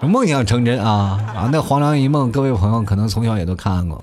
[0.06, 1.48] 梦想成真啊啊！
[1.52, 4.02] 那黄粱一梦，各位朋友可能从小也都看过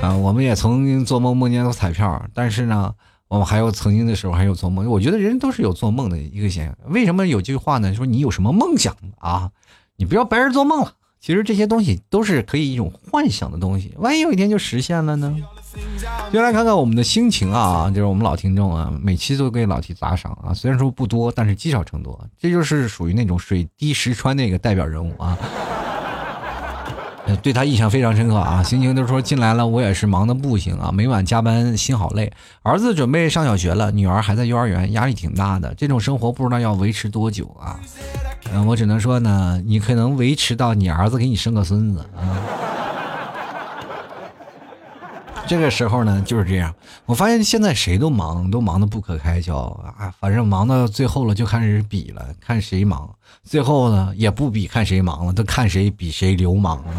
[0.00, 2.94] 啊，我们也曾经做梦梦见过彩票，但是呢，
[3.26, 6.74] 我们还有曾经的时候还有做梦，我觉得人都是有做梦的一个现象。
[6.86, 7.92] 为什么有句话呢？
[7.92, 9.50] 说你有什么梦想啊？
[9.96, 10.92] 你不要白日做梦了。
[11.20, 15.36] 其实这些东西都是可以一种幻想的东西，万一有一天就实现了呢？
[16.32, 25.38] 就来看看我们的心情啊，就是我们老听众啊，每期都给老提打赏啊，虽然说不多，但是积少成多，这就是属于那种水滴石穿的一个代表人物啊。
[27.42, 28.62] 对他印象非常深刻啊！
[28.62, 32.32] 心情都说进来了，我也是忙的不行啊，每晚加班，心好累。
[32.62, 35.74] 儿子准备上小学了，女儿还在幼儿园，压力挺大的。
[35.74, 37.78] 这种生活不知道要维持多久啊！
[38.52, 42.40] 嗯，我只能说呢，你可能维持到你儿子给你生个孙子啊。
[45.46, 46.74] 这个时候呢，就是这样。
[47.06, 49.56] 我发现现在谁都忙，都忙得不可开交
[49.98, 50.12] 啊！
[50.20, 53.08] 反正忙到最后了，就开始比了，看谁忙。
[53.48, 56.94] 最后呢，也不比看谁忙了，都看谁比谁流氓了，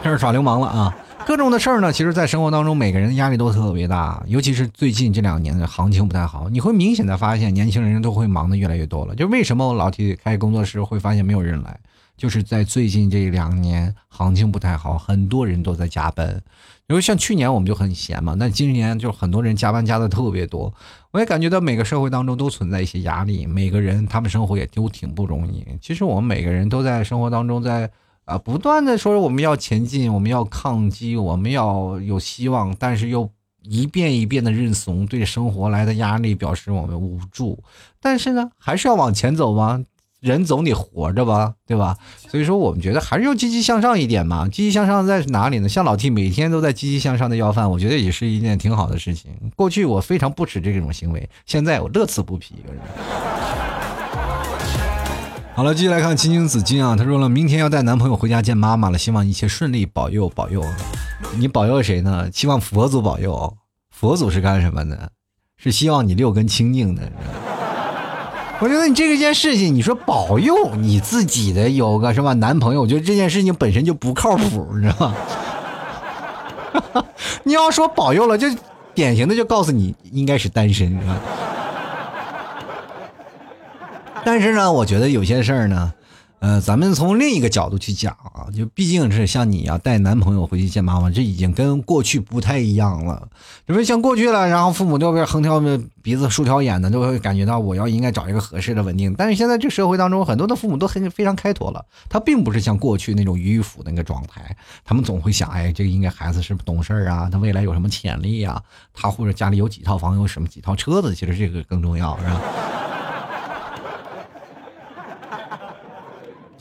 [0.00, 0.96] 开始耍流氓了啊！
[1.26, 9.16] 各种的事儿呢，其实，在生活当中，每个人的压力都特别大，尤其是最近这两年的行情不太好，你会明显的发现，年轻人都会忙的越来越多了。
[9.16, 11.80] 就为什么我老提开工作室会发现没有人来？
[12.16, 16.40] 就是在最近这两年行情不太好，很多人都在加班。
[16.88, 20.72] 因为像去年我们就很闲嘛，那今年就很多人加班加的特别多。
[21.12, 25.62] 我也感觉到每个社会当中都存在一些压力，每个人他们生活也都挺不容易。
[25.80, 27.90] 其实我们每个人都在生活当中在
[28.24, 33.28] 啊不断的说我们要前进，我们要抗击，我们要有希望，但是又
[33.62, 37.62] 一遍一遍的认怂，对生活来的压力表示我们无助。
[38.00, 39.84] 但是呢，还是要往前走吗？
[40.22, 41.96] 人总得活着吧，对吧？
[42.30, 44.46] 所以说，我们觉得还是要积极向上一点嘛。
[44.46, 45.68] 积极向上在哪里呢？
[45.68, 49.32] 像老 T 每天都在积极向上的要饭，我觉得也是一件挺好的事情。
[49.56, 52.54] 过去我非常不耻这种行为，现在我乐此不疲。
[55.54, 60.64] 好了，继续来看青青子金啊，他说了，明天要带男朋友回家见妈妈了，希望一切顺利，保佑保佑。
[61.36, 62.30] 你保佑谁呢？
[62.32, 63.56] 希望佛祖保佑。
[63.90, 65.10] 佛祖是干什么的？
[65.56, 67.10] 是希望你六根清净的。
[68.62, 75.08] 我觉得你这个件事情，你说保佑你自己的有个什么男朋友，我觉得这件事情本身就不靠谱，你知道
[76.94, 77.04] 吗？
[77.42, 78.46] 你要说保佑了，就
[78.94, 81.16] 典型的就告诉你应该是单身，是吧？
[84.24, 85.92] 但是呢，我觉得有些事儿呢。
[86.42, 93.28] 呃，咱们从另一个角度去讲啊，就毕竟是像你啊，带男朋友回去见妈妈，这已经跟过去不太一样了。
[93.68, 95.62] 因为像过去了，然后父母都会横挑
[96.02, 99.14] 鼻子竖挑眼的，都会感觉到我要应该找一个合适的稳定。
[99.16, 108.60] 但是现在这社会当中，很多的父母都很非常开拓了，他并不是像过去那种迂腐的那个状态，他们总会想，哎，这个应该孩子是不懂事啊，他未来有什么潜力啊，
[108.92, 112.40] 他或者家里有几套房，有什么几套车子，其实这个更重要，是吧？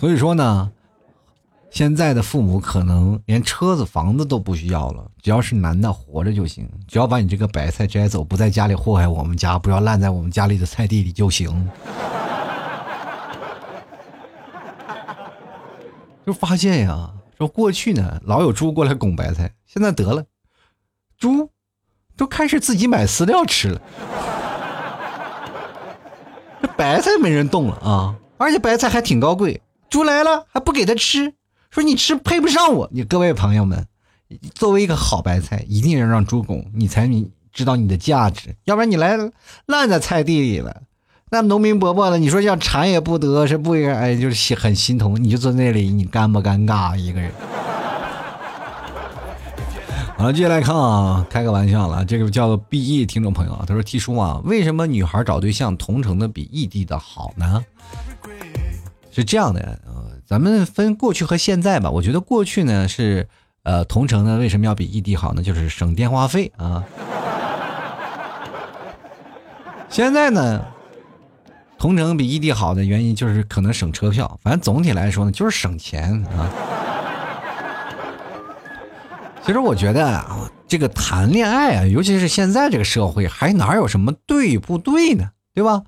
[0.02, 0.72] 所以说呢，
[1.70, 11.70] 现在的父母可能连车子、房子都不需要了，只要是男的活着就行，只要把你这个白菜摘走，不在家里祸害我们家，不要烂在我们家里的菜地里就行。
[16.26, 20.26] 就发现呀，说过去呢，老有猪过来拱白菜，现在得了，
[21.20, 21.47] 猪
[22.18, 23.80] 都开始自己买饲料吃了，
[26.60, 29.62] 这白菜没人动了啊，而且白菜还挺高贵。
[29.92, 31.34] 猪来了还不给他吃，
[31.70, 32.89] 说你吃配不上我。
[32.94, 33.86] 你各位朋友们，
[34.56, 39.18] 作为一个好白菜，一定要让猪拱，你才你知道你的价值，要不然你来
[39.66, 40.84] 烂在菜地里了。
[41.30, 42.18] 那农民伯伯呢？
[42.18, 43.74] 你说要馋也不得，是不？
[43.74, 45.22] 哎，就是很心疼。
[45.22, 46.96] 你就坐那里，你尴不尴尬？
[46.96, 47.30] 一个人。
[50.18, 52.06] 好了，接下来看啊，开个玩笑了。
[52.06, 57.62] 这个叫做 B E 听众朋友啊，他说：“T 叔啊，为什么女孩找对象同城的比异地的好呢？”
[59.12, 61.91] 是这样的，呃，咱们分过去和现在吧。
[61.91, 63.28] 我觉得过去呢是，
[63.64, 65.43] 呃，同城呢为什么要比异地好呢？
[65.43, 66.84] 就是省电话费啊。
[69.89, 70.66] 现在呢？
[71.78, 76.49] 同城比异地好的原因就是可能省车票，反正总体来说呢就是省钱啊。
[79.43, 85.32] 其实我觉得啊，这个谈恋爱啊，尤其是现在这个社会，还哪有什么对与不对呢？
[85.53, 85.82] 对吧？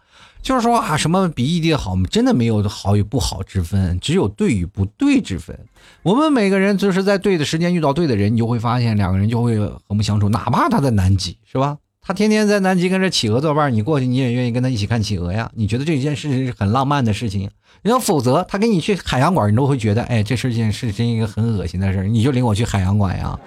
[0.44, 5.58] 就是说啊，什么比异地好，真的没有好与不好之分，只有对与不对之分。
[6.04, 11.78] 我们每个人就是在对的时间遇到对的人，你就会发现两个人就会和睦相处，哪怕他在南极，是吧？
[12.06, 15.50] 他天天在南极跟着企鹅作伴，你过去你也愿意跟他一起看企鹅呀？
[15.56, 17.50] 你觉得这件事情是很浪漫的事情？
[17.84, 23.40] 要否则他跟你去海洋馆，你都会觉得，哎，这事情是真一个很恶心的事你就领我去海洋馆呀？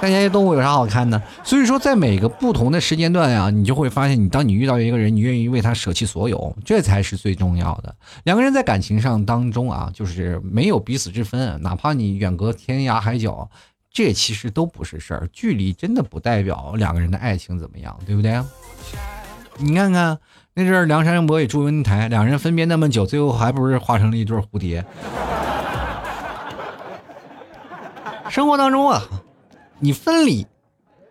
[0.00, 1.20] 看这动物有啥好看的？
[1.42, 7.94] 所以说，在每个不同的时间段呀，你就会发现，你当你遇到一个人，你愿意为他舍弃所有，这才是最重要的。
[8.24, 13.48] 两个人在感情上当中啊，就是没有彼此之分，哪怕你远隔天涯海角。
[13.90, 18.38] 这其实都不是事儿，距离真的不代表两个人的爱情怎么样，对不对？
[19.56, 20.18] 你看看
[20.52, 24.84] 那阵儿梁山伯与祝英台，两人分别那么久，最后还不是化成了一对蝴蝶？
[28.28, 29.02] 生活当中啊，
[29.78, 30.46] 你分离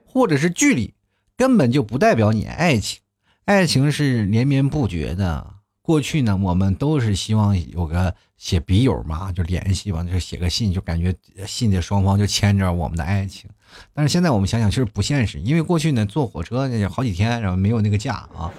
[0.05, 0.93] 或者是距离，
[1.37, 2.99] 根本就不代表你爱情，
[3.45, 5.53] 爱情是连绵不绝的。
[5.81, 11.13] 过去呢，我们都是希望有个写笔友嘛，就联系嘛，就写个信，就感觉
[11.45, 13.47] 信的双方就牵着我们的爱情。
[13.93, 18.51] 但是现在我们想想，其实不现实，因为过去呢，坐火车那好几天，然后没有那个假啊。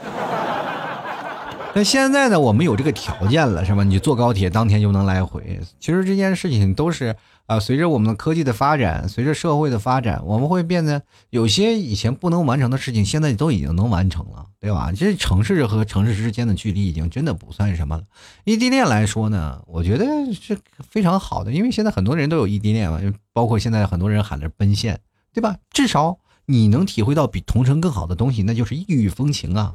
[1.75, 3.83] 那现在呢，我们有这个条件了，是吧？
[3.83, 5.59] 你坐高铁当天就能来回。
[5.81, 7.17] 其实这件事情都是。
[7.47, 14.91] 啊，随着我们的科技的发展，随着社会的发展，我们会变得有些以前不能完成的事情，现在都已经能完成了，对吧？
[14.93, 18.03] 这城市和城市之间的距离已经真的不算什么了。
[18.45, 20.59] 异地恋来说呢，我觉得是
[20.91, 23.01] 非常好的，因为现在很多人都有异地恋嘛，
[23.33, 24.99] 包括现在很多人喊着奔现，
[25.33, 25.57] 对吧？
[25.71, 29.73] 至少你能体会到比同城更好的东西，那就是异域风情啊，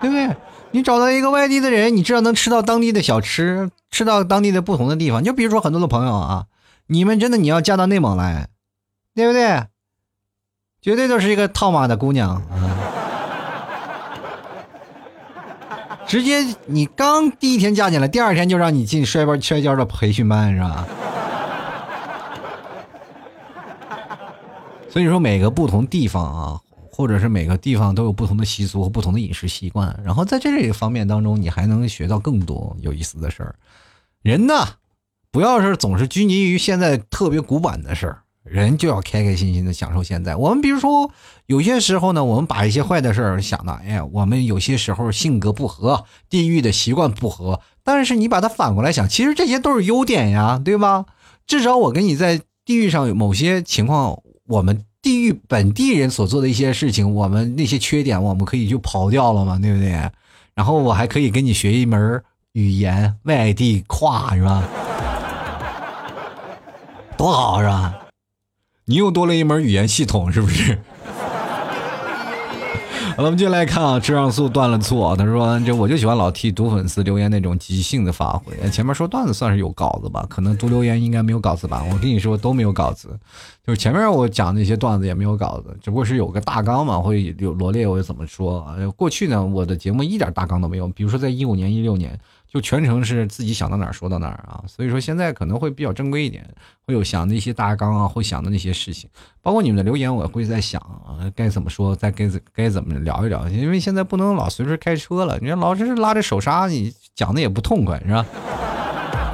[0.00, 0.36] 对不对？
[0.74, 5.22] 你找到一个外地的人，你知道能吃到当地的小吃，吃到当地的不同的地方。
[5.22, 6.46] 就比如说很多的朋友啊，
[6.88, 8.48] 你们真的你要嫁到内蒙来，
[9.14, 9.66] 对不对？
[10.82, 12.42] 绝对都是一个套马的姑娘！
[16.08, 20.84] 直接你刚第一天嫁进来，第二天就让你进摔跤摔跤的培训班，是吧？
[24.90, 26.60] 所以说每个不同地方啊。
[26.96, 33.56] 或者是每个地方都有不同的习俗和不同的饮食习惯，然后在这个方面当中，你还能学到更多有意思的事儿。
[34.22, 34.54] 人呢，
[35.32, 40.36] 不要是总是拘泥于现在特别古板的事儿，人就要开开心心的享受现在。
[40.36, 41.10] 我们比如说，
[41.46, 51.06] 有些时候呢，我们把一些坏的事儿想到，哎呀，我们有些时候性格不合，地域的习惯不合，但是你把它反过来想，其实这些都是优点呀，对吧？
[51.44, 54.84] 至少我跟你在地域上某些情况，我们。
[55.04, 59.90] 地域本地人所做的一些事情，我们那些缺点，我们可以就刨掉了嘛，对不对？
[60.54, 64.64] 然后我还可以跟你学一门语言，外地跨是吧？
[67.18, 67.94] 多好是吧？
[68.86, 70.78] 你又多了一门语言系统，是不是？
[73.16, 75.14] 好了，我们接下来看啊，吃上素断了醋。
[75.14, 78.52] 他说：“这我就喜欢老替毒粉丝留言那种即兴的发挥。
[78.70, 80.26] 前面说段子算是有稿子吧？
[80.28, 81.84] 可能读留言应该没有稿子吧？
[81.92, 83.16] 我跟你说都没有稿子，
[83.64, 88.66] 就是前面我讲那些段子也没有稿子，只不过是有个大纲嘛，会有罗列我怎么说。
[88.96, 92.18] 过去呢，我的节目一点大纲都没有，比如说在一五年、一六年。”
[92.54, 96.48] 就全程是自己想到哪儿说到哪儿啊，所以说现在可能会比较正规一点，
[96.86, 99.10] 会有想的一些大纲啊，会想的那些事情，
[99.42, 108.24] 包括你们的留言，我会在想啊，该怎么说，再该该怎么聊一聊，因为现在不能老随时开车了，你说老是拉着手刹，你讲的也不痛快，是吧？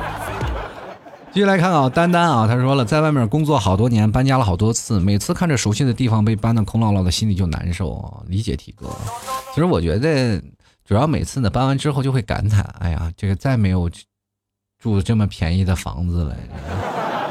[1.31, 8.89] 继续来看啊，丹丹啊，他说了，在外面工作好多年，搬家了好多次，每次看着熟悉的地方被搬的空落落的，心里就难受，理解体哥。
[9.51, 10.43] 其实我觉得。
[10.91, 13.89] 主要每次呢搬完之后就会感叹，哎呀，这个再没有
[14.77, 16.37] 住这么便宜的房子了。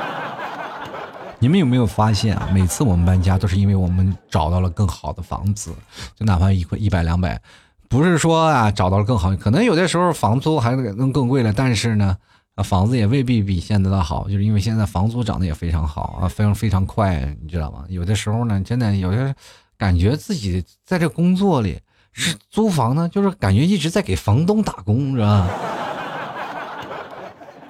[1.40, 2.50] 你们有没有发现啊？
[2.54, 5.76] 每次我们搬家都是因为我们找到了更好的房子，
[6.16, 7.42] 就哪怕一块一百两百，
[7.90, 12.16] 不是说啊找到了更好，可能有的时候房租还能更贵了，但是呢，
[12.64, 17.84] 房子也未必比现在的好，就是因为现在房租涨得也非常好啊，非常非常快，你知道吗？
[17.90, 19.36] 有的时候呢，真的有些
[19.78, 21.78] 感觉自己在这工作里
[22.20, 25.48] 是租房呢，就是感觉一直在给房东打工，是吧？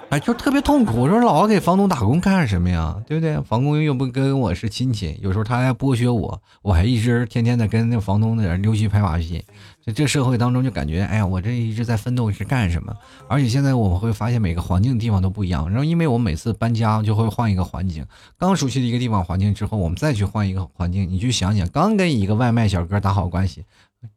[0.09, 1.01] 哎，就特别痛苦。
[1.01, 2.99] 我说老给房东打工干什么呀？
[3.05, 3.39] 对不对？
[3.43, 9.45] 房东又不跟我是亲戚，有时候他还剥削我，我还一直天天的跟那房东那溜须拍马屁。
[9.85, 12.91] 就这社会当中就感觉，哎呀，我这一直在奋斗是干什么？
[13.27, 15.69] 而且现在我们会发现每个环境的地方都不一样。
[15.69, 18.03] 然后因为我每次搬家就会换一个环境，
[18.39, 23.63] 刚熟悉的一个地方环境之后，我们再去换一个环境，你去想想，刚跟一个外卖小哥打好关系，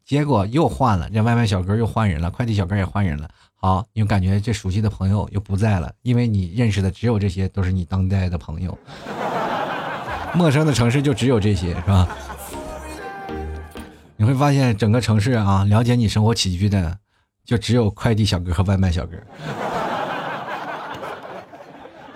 [0.04, 3.28] 结果又换了，这外卖小哥又换人了，快递小哥也换人了。
[3.54, 8.76] 好，你就感觉这熟悉的朋友又不在了，因为你认识的只有这些，都是你当代的朋友。
[10.34, 12.08] 陌生的城市就只有这些，是吧？
[14.16, 16.98] 你会发现整个城市啊，了解你生活起居的，
[17.44, 19.16] 就只有快递小哥和外卖小哥。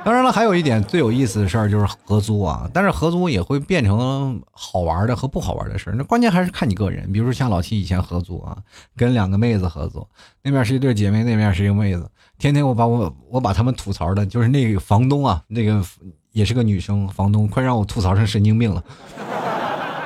[0.07, 5.97] 当然了，还有一点最有意思的事儿就是合租啊，但是合租也会变成好玩的和不好玩的事儿。
[5.97, 7.11] 那关键还是看你个人。
[7.11, 8.57] 比如说像老七以前合租啊，
[8.97, 10.07] 跟两个妹子合租，
[10.45, 15.83] 那边是一对姐妹，那边是一个妹子，天天我把我我把他们吐槽的，就是那个房东啊，那个
[16.31, 18.85] 也是个女生，房东快让我吐槽成神经病了，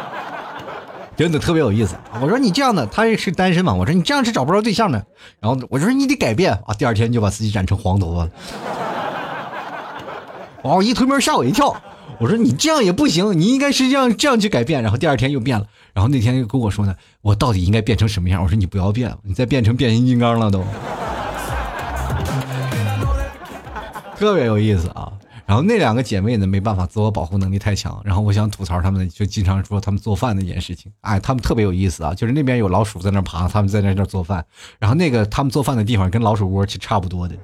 [1.14, 1.94] 真的特别有意思。
[2.22, 3.74] 我说你这样的，他是单身嘛？
[3.74, 5.04] 我说你这样是找不着对象的。
[5.40, 8.30] 然后我说你得改变啊，第二天就把自己染成黄头发了。
[10.62, 11.74] 哦，一推门吓我一跳，
[12.18, 14.82] 我说你这样也不行，你应该是这样这样去改变。
[14.82, 18.42] 然后第二天又变了，然后那天又跟我说呢，我到底应该变成什么样？
[18.42, 20.62] 我说你不要变了，你再变成变形金刚了都，
[24.16, 25.12] 特别有意思啊。
[25.46, 28.00] 然后那两个姐妹呢，没办法，自我保护能力太强。
[28.04, 30.92] 然后我想吐槽他们，就经常说他们做饭那件事情。
[31.00, 34.44] 哎，他们特别有意思啊，就是那边有老鼠在那爬，他们在那那做饭，
[34.78, 37.34] 然后那个他们做饭的地方跟老鼠窝其差不多的。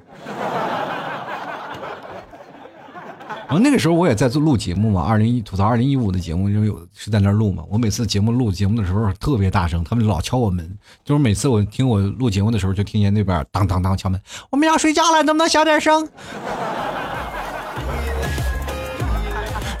[3.47, 7.63] 然后那个时候我也在做录节目嘛，二零一吐槽二零一五的节目就有是在那录嘛。
[7.69, 10.69] 我每次节目录节目的时候特别大声，他们老敲我门，
[11.05, 16.05] 就是每次我听我录节目的时候就听见那边当当当敲门，我们要睡觉了，能不能小点声？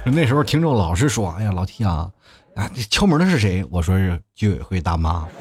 [0.05, 2.09] 那时候听众老是说，哎呀老 T 啊，
[2.55, 3.65] 啊敲门的是谁？
[3.69, 5.27] 我说是居委会大妈。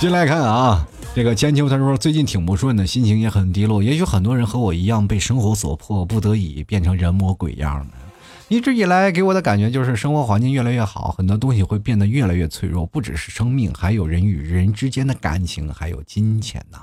[0.00, 0.84] 进来看啊。
[1.18, 3.82] 这个千秋他说最近挺不顺的，心情也很低落。
[3.82, 7.96] 也许很多人和我一样被生活所迫，不得已变成人模鬼样的。
[8.46, 16.78] 一直以来给我的感觉就是生活环境越来越好，很多东西会变得越来越脆弱，不只是生命，还有人与人之间的感情，还有金钱呐。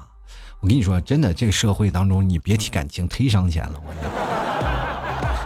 [0.59, 3.81] 我跟你说，真的，这个社会当中，你别提感情，忒伤钱了。
[3.85, 4.34] 我。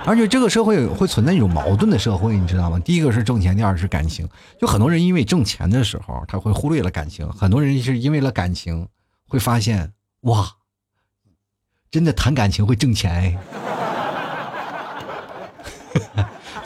[0.06, 2.80] 而且这个社会会存在一种矛盾的社会，你知道吗？
[2.80, 4.28] 第一个是挣钱，第二是感情。
[4.60, 8.88] 就很多人因为挣钱的时候，他会忽略了感情；很多人是因为了感情，
[9.28, 10.50] 会发现哇，
[11.92, 13.38] 真的谈感情会挣钱哎。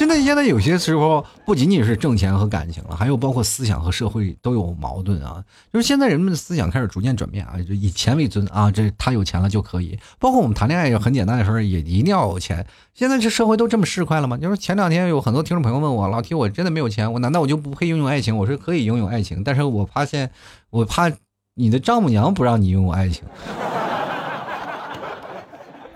[0.04, 5.42] 真的，现在有些时候不仅仅是挣钱和感情了，还有包括思想和社会都有矛盾啊。
[5.72, 8.70] 就是现在人们的思想开始逐渐转变啊，就以钱为尊啊。
[8.70, 12.68] 这他有钱了就可以，包括我们谈恋爱也很简单的时候，也一定要有钱。
[12.94, 14.36] 现在这社会都这么市侩了吗？
[14.36, 18.36] 就是前两天有很多听众朋友问我，老提我真的没有钱，我难道我就不配拥有爱情？
[18.36, 20.30] 我说可以拥有爱情，但是我发现，
[20.70, 21.10] 我怕
[21.56, 23.24] 你的丈母娘不让你拥有爱情。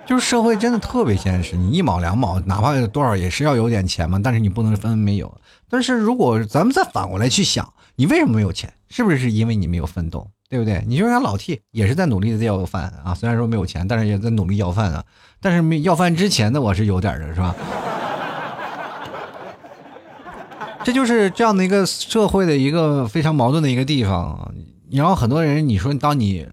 [0.07, 4.17] 就是社会真的特别现实，你一毛两毛，哪怕多少也是要有点钱嘛。
[4.23, 5.31] 但是你不能分没有。
[5.69, 8.71] 但是如果咱们再反过来去想，你为什么没有钱？
[8.89, 10.81] 是不是因为你没有奋斗，对不对？
[10.87, 15.03] 你就像老 T 也是在努力的要饭啊，虽然说没有钱，但是也在努力要饭啊。
[15.41, 17.53] 但是没要饭之前的我是有点的，是吧？
[20.85, 24.53] 这就是这样的一个社会的一个非常矛盾的一个地方。
[24.89, 26.47] 然后很多人，你说当你。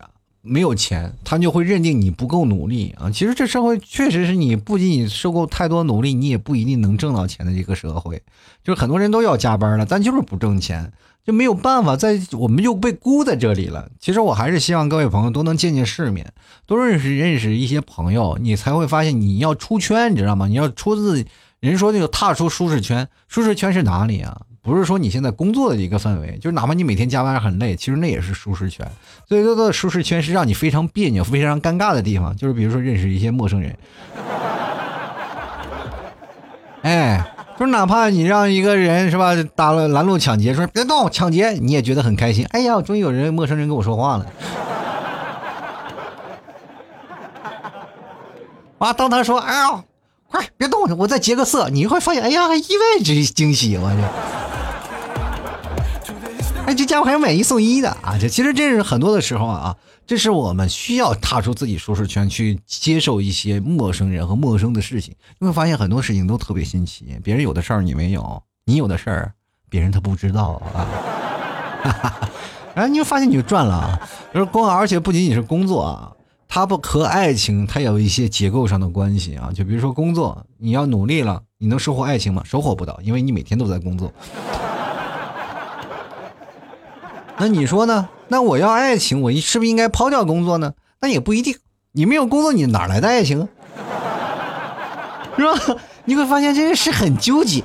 [0.47, 3.11] 没有钱，他就会认定你不够努力啊！
[3.11, 8.23] 其实这社会确实是你不仅仅受够太多努力，你也不一定能挣到钱的一个社会。
[8.63, 10.93] 就是很多人都要加班了，但就是不挣钱，
[11.25, 13.89] 就没有办法，在我们就被孤在这里了。
[13.99, 16.31] 其实我还是希望各位朋友都能见见世面，
[16.67, 20.47] 多认识认识一些朋友，你才会发现你要出圈，你知道吗？
[20.47, 21.25] 你要出自
[21.61, 24.43] 人说那个踏出舒适圈，舒适圈是哪里啊？
[24.65, 28.91] 不是说你现在工作的一个氛围，就是哪怕你每天加班很累，其实那也是舒适圈。
[29.27, 33.77] 最多的舒适圈是让你非常别扭、非常尴尬的地方，就是比如说认识一些陌生人。
[36.81, 37.23] 哎，
[37.59, 42.47] 就是哪怕你让一个人是吧打了拦路抢劫，说别动抢劫，你也觉得很开心。
[42.53, 44.27] 哎呀，终于有人陌生人跟我说话了。
[48.81, 49.85] 啊，当他说哎呀，
[50.35, 53.99] 哎别动，我再劫个色，你会发现哎呀，意外之惊喜，我去。
[56.67, 58.17] 哎，这家伙还有买一送一的啊！
[58.19, 59.77] 这其实这是很多的时候啊，
[60.07, 65.15] 这是我们需要踏出自己舒适圈，去接受一些陌生人和陌生的事情。
[65.39, 69.35] 你会发现很多事情都特别新奇，别人有的事儿你没有，你有的事儿
[69.69, 70.89] 别人他不知道啊。
[72.75, 74.01] 然 后你就发现你就赚了啊！
[74.33, 76.11] 就是工，而且不仅仅是工作啊，
[76.49, 79.51] 它不和爱情它有一些结构上的关系啊。
[79.55, 82.43] 就比如说工作，你要努力了，你能收获爱情吗？
[82.45, 84.13] 收获不到，因为你每天都在工作。
[87.37, 88.09] 那你说呢？
[88.29, 90.75] 那我要爱情，我是不是应该抛掉工作呢？
[91.01, 91.57] 那也不一定。
[91.93, 93.49] 你没有工作，你哪来的爱情？
[95.37, 95.77] 是吧？
[96.05, 97.63] 你会发现这个是很纠结。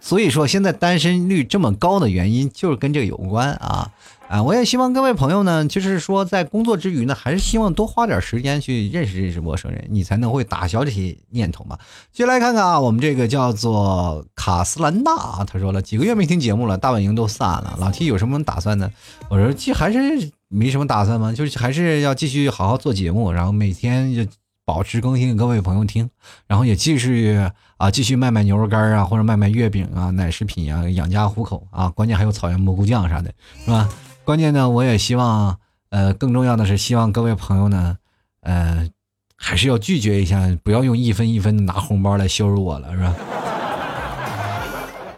[0.00, 3.90] 所以说，现在单身率这么高的原因就是跟这个有关啊
[4.32, 4.42] 啊！
[4.42, 11.78] 我也希望各位朋友呢，就是说在工作之余呢，还是希望多花点时间去认识认识陌生人，你才能会打消这些念头嘛。
[12.10, 18.90] 接来看看啊，我们这个叫做卡斯兰娜啊，他说了几个月没听节目了，大本营都散了，老 T 有什么打算呢？
[19.28, 21.34] 我说这还是没什么打算吗？
[21.34, 24.24] 就是还是要继续好好做节目，然后每天就。
[24.64, 26.08] 保持更新给各位朋友听，
[26.46, 27.36] 然后也继续
[27.78, 31.88] 啊，继续卖卖牛肉干啊，或者卖卖月饼啊、奶食品啊，养家糊口啊。
[31.90, 33.88] 关键还有草原蘑菇酱啥的，是吧？
[34.24, 35.58] 关键呢，我也希望，
[35.90, 37.96] 呃，更重要的是，希望各位朋友呢，
[38.42, 38.88] 呃，
[39.36, 43.14] 还是要拒绝一下，不要用一分一分拿红包来羞辱我了，是吧？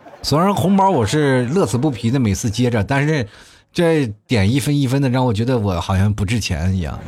[0.23, 3.29] 虽然红包我是乐此不疲的每次接着，但是
[3.73, 6.99] 这点一分一分的，让我觉得我好像不值钱一样。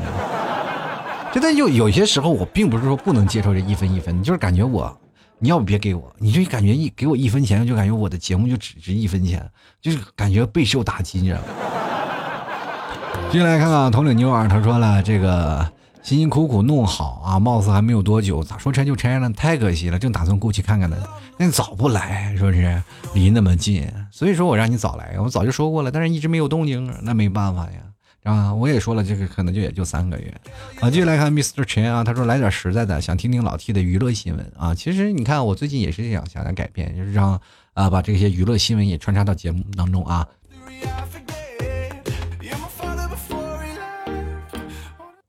[1.32, 4.94] 现在就有些时候，我并不是说不能接受这一分一分，就是感觉我，
[5.38, 11.44] 你要不别给我，你就感觉一给我一分钱，就感觉我的节目就只值一分钱，就是感觉备受打击，你知道吗？
[13.30, 15.70] 进来看看统领妞儿，他说了，这个
[16.02, 19.28] 辛辛苦苦弄好啊，貌似还没有多久，咋说拆就拆了？
[19.30, 20.96] 太可惜了，正打算过去看看呢，
[21.36, 27.80] 那早不来，说是离那么近，所以说我让你早来，我早就说过了，但是一直没有动静，那没办法呀。
[28.22, 30.34] 啊，我也说了，这个可能就也就三个月。
[30.80, 31.62] 啊，继续来看 Mr.
[31.62, 34.74] Chen 啊，他说来点实在的，想听听老 T 的娱乐新闻啊。
[34.74, 37.38] 其实你看，我最近也是想想来改变，就是让
[37.74, 40.26] 啊把这些娱乐新闻也穿插到节目当中啊。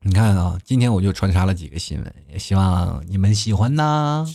[0.08, 4.26] 你看啊，今天我就穿插了几个新闻，也希望你们喜欢呐。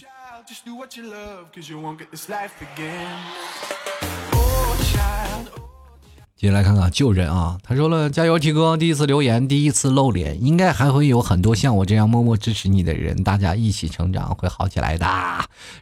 [6.36, 7.58] 接下来看看旧人啊！
[7.62, 15.06] 他说了，加油，T 哥，第一次留言，第一次露脸，应该还会有很多像我这样默默支持你的人，大家一起成长，会好起来的。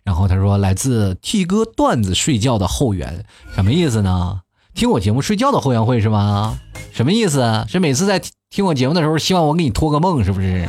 [0.05, 3.25] 然后他说，来自 T 哥段子睡觉的后援，
[3.57, 4.43] 什么意思呢？
[4.73, 6.61] 听我节目睡觉的后援会是吗？
[6.93, 7.67] 什么意思？
[7.69, 10.69] 是每次在听我节目的时候，希望我给你托个梦，是不是？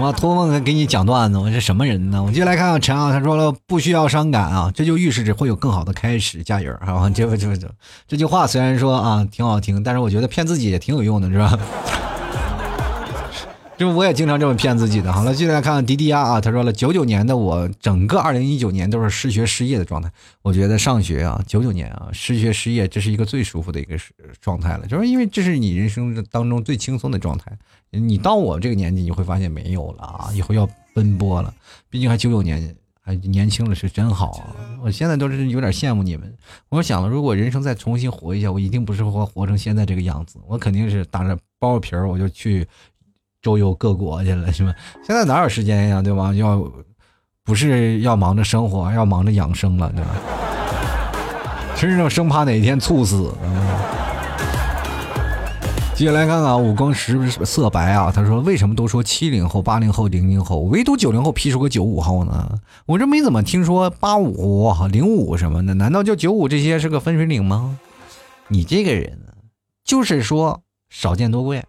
[0.00, 2.20] 我托梦给你讲段子，我是什么人呢？
[2.20, 7.08] 我就来看看陈啊，他说了不需要伤感啊，这就预示着会有更好的开始，加油啊！
[7.14, 7.68] 这不这这
[8.08, 11.56] 这句话虽然说啊挺好听，但是我觉得骗自己也挺有用的，是吧？
[13.76, 15.12] 就我也经常这么骗自己的。
[15.12, 20.08] 好了，继续来看迪迪亚啊，他说了，九九年的我，整个二零一九年都是失学失业的状态。
[20.42, 23.96] 我觉得上学啊，九九年啊，失学失业，这是一个最舒服的一个
[24.40, 27.50] 状态了，就是因为这是你人生当中最轻松的状态。
[27.90, 31.52] 你到我这个年纪，你会发现没有了啊，以后要奔波了。
[31.90, 34.54] 毕竟还九九年，还年轻了是真好啊。
[34.82, 36.32] 我现在都是有点羡慕你们。
[36.68, 42.64] 我想了，如果人生再重新活一下，我一定不是活活成现在这个样子，我肯定是打着包皮儿我就去。
[43.44, 44.74] 周游各国去了是吧？
[45.06, 46.32] 现在哪有时间呀，对吧？
[46.32, 46.66] 要
[47.44, 50.10] 不是要忙着生活，要忙着养生了，对吧？
[51.76, 53.30] 真是生怕哪天猝死。
[55.94, 62.58] 接下来看看五光十色白啊，他说：“为什么都说七零后、八零后、零零后，唯独九零后批出个九五后呢？
[62.86, 67.78] 我这没怎么听说八五、零五什么的，难道就九五这些是个分水岭吗？
[68.48, 69.18] 你这个人
[69.84, 71.62] 就是说少见多怪，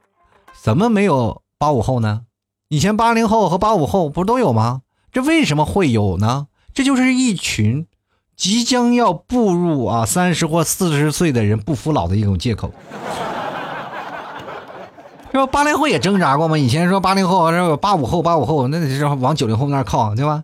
[0.63, 2.22] 怎么没有？”八五后呢？
[2.68, 4.82] 以前八零后和八五后不是都有吗？
[5.12, 6.47] 这为什么会有呢？
[6.74, 7.88] 这就是一群
[8.36, 12.72] 即将要步入啊三十或四十岁的人不服老的一种借口。
[15.32, 15.47] 是吧？
[15.47, 16.58] 八零后也挣扎过吗？
[16.58, 20.43] 以前说八零后，说八五后，八五后，那得是往九零后那儿靠，对吧？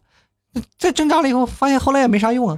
[0.78, 2.57] 这挣扎了以后，发现后来也没啥用啊。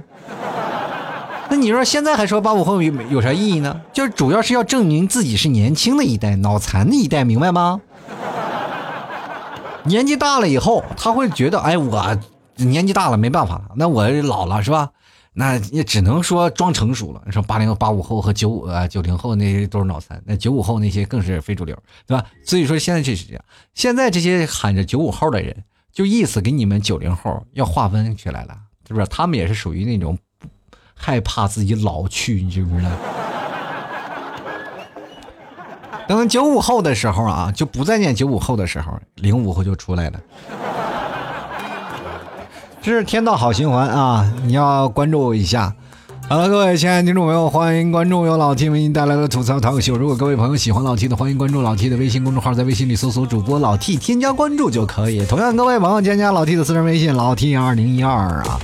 [1.50, 3.80] 那你说现在还说八五后有有啥意义呢？
[3.92, 7.80] 就是主要是要证明自己是年轻的一代，脑残的一代，明白吗？
[9.84, 12.18] 年纪大了以后，他会觉得，哎，我
[12.56, 14.90] 年纪大了没办法，那我老了是吧？
[15.36, 17.20] 那也只能说装成熟了。
[17.26, 21.76] 你说八零八五后和九五啊九零后那些都是脑残，那九五后那些更是非主流，
[22.06, 22.24] 对吧？
[22.46, 28.56] 所以说现在就是这样，现在这些喊着九五后的人，就意思给你们九零后要划分起来了，
[28.86, 29.06] 是不是？
[29.08, 30.16] 他们也是属于那种
[30.94, 32.90] 害怕自己老去，你知不知道？
[36.06, 40.20] 等九五后的时候啊，就不再念九五后的时候，零五后就出来了。
[42.82, 44.30] 这是天道好循环啊！
[44.42, 45.74] 你要关注一下。
[46.26, 49.94] 好了，各位亲爱的听众朋友，欢迎关注由老 T 为您带来的吐槽脱口秀。
[49.94, 55.24] 如果各位朋友喜欢老 T 的，欢迎关注老 T 的微信公众号，在微信里搜索主播老 T，添加关注就可以。
[55.26, 58.58] 同样，各位朋友添加老 T 的私人微信老 T 二零一二啊，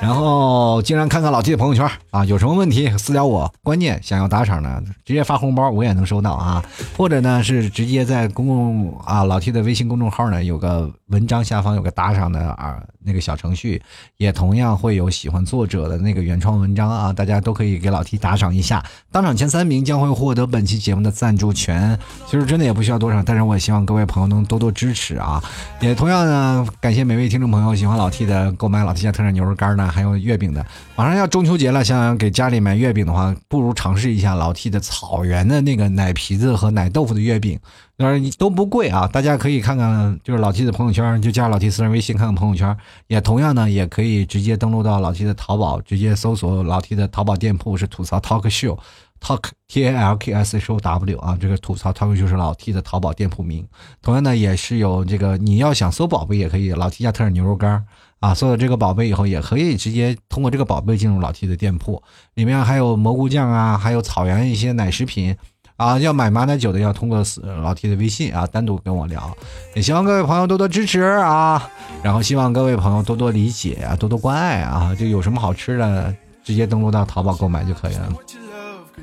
[0.00, 3.50] 然后经常看看老 T 的朋友圈啊，有什么问题私聊我。
[3.62, 6.62] 关键想要打赏呢，直接发红包我也能收到啊，
[6.98, 13.82] 或者呢是直接在公共啊老 T 的微信公众号呢有个文章下方有个打赏的啊那个小程序，
[14.18, 17.05] 也同样会有喜欢作者的那个原创文章啊。
[17.06, 21.98] 啊，大家都可以给老 T 打赏一下，当场前三名将会获得本期节目的赞助权。
[22.26, 25.42] 其实真的也不需要多少，但是我也希望各位朋友能多多支持啊！
[25.80, 30.64] 也同样呢，感谢每位听众朋友喜欢老 T 的购买老 T 家特产牛肉干呢，还有月饼的。
[30.96, 37.58] 马上要中秋节了，想给家里买月饼的话，不如尝试一下老 T 的草原的那个奶皮子和奶豆腐的月饼。
[37.98, 42.76] 当然都不贵啊，大家可以看看，就是老 T 的朋友圈，就加老 T 私人微信看看朋友圈。
[43.06, 51.90] 也同样呢，也可以直接登录到老 T 的淘宝，直接搜索老 T 的淘宝店铺是吐槽 Talk Show，Talk T A L K S H O W 啊，这个吐槽
[51.90, 53.66] Talk 就是老 T 的淘宝店铺名。
[54.02, 57.82] 同样呢，也是有这个你要想搜宝贝也可以，老 T 家特产牛肉干
[58.20, 62.02] 啊，搜了这个宝贝以后，也可以直接通过这个宝贝进入老 T 的店铺，
[62.34, 65.34] 里面还有蘑菇酱啊，还有草原一些奶食品。
[65.76, 67.22] 啊，要买马奶酒的要通过
[67.62, 69.36] 老 T 的微信啊，单独跟我聊。
[69.74, 71.70] 也希望各位朋友多多支持啊，
[72.02, 74.94] 然后希望各位朋友多多理解啊，多多关爱啊。
[74.98, 78.08] 就有什么好吃的，直接登录到淘宝购买就可以了。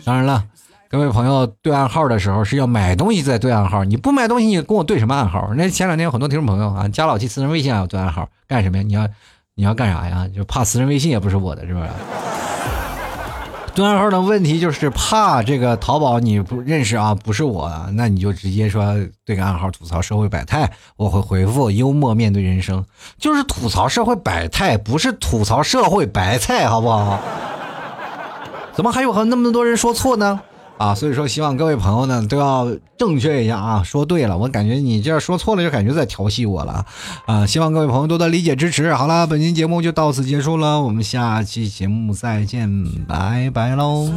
[0.03, 0.43] 当然了，
[0.89, 5.53] 各位朋友对暗号的时候是要买东西再对暗号，你不买东西你跟我对什么暗号？
[5.55, 8.83] 那前两天有很多听众朋友啊，加老 T 私人微信啊对暗号干什么呀？
[8.83, 9.07] 你要
[9.53, 10.27] 你要干啥呀？
[10.33, 11.87] 就怕私人微信也不是我的，是不是？
[13.75, 18.95] 对暗号的问题就是怕这个淘宝你不认识啊，不是我，那你就直接说
[19.25, 22.85] 对个暗号吐槽社会百态，我会回复幽默面对人生，
[23.17, 27.19] 就是吐槽社会百态，不是吐槽社会白菜，好不好？
[28.75, 30.39] 怎么还有和那么多人说错呢？
[30.77, 32.67] 啊，所以说希望各位朋友呢都要
[32.97, 36.85] 正确一下啊，说对了，我感觉你这样说错了，就感觉在调戏我了
[37.25, 37.45] 啊！
[37.45, 38.93] 希望各位朋友多多理解支持。
[38.93, 42.69] 好了，本期节目就到此结束了，我们下期节目再见，
[43.07, 44.09] 拜拜喽！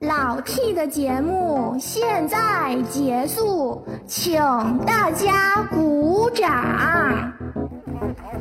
[0.00, 4.38] 老 T 的节目现在结束，请
[4.84, 7.32] 大家鼓掌。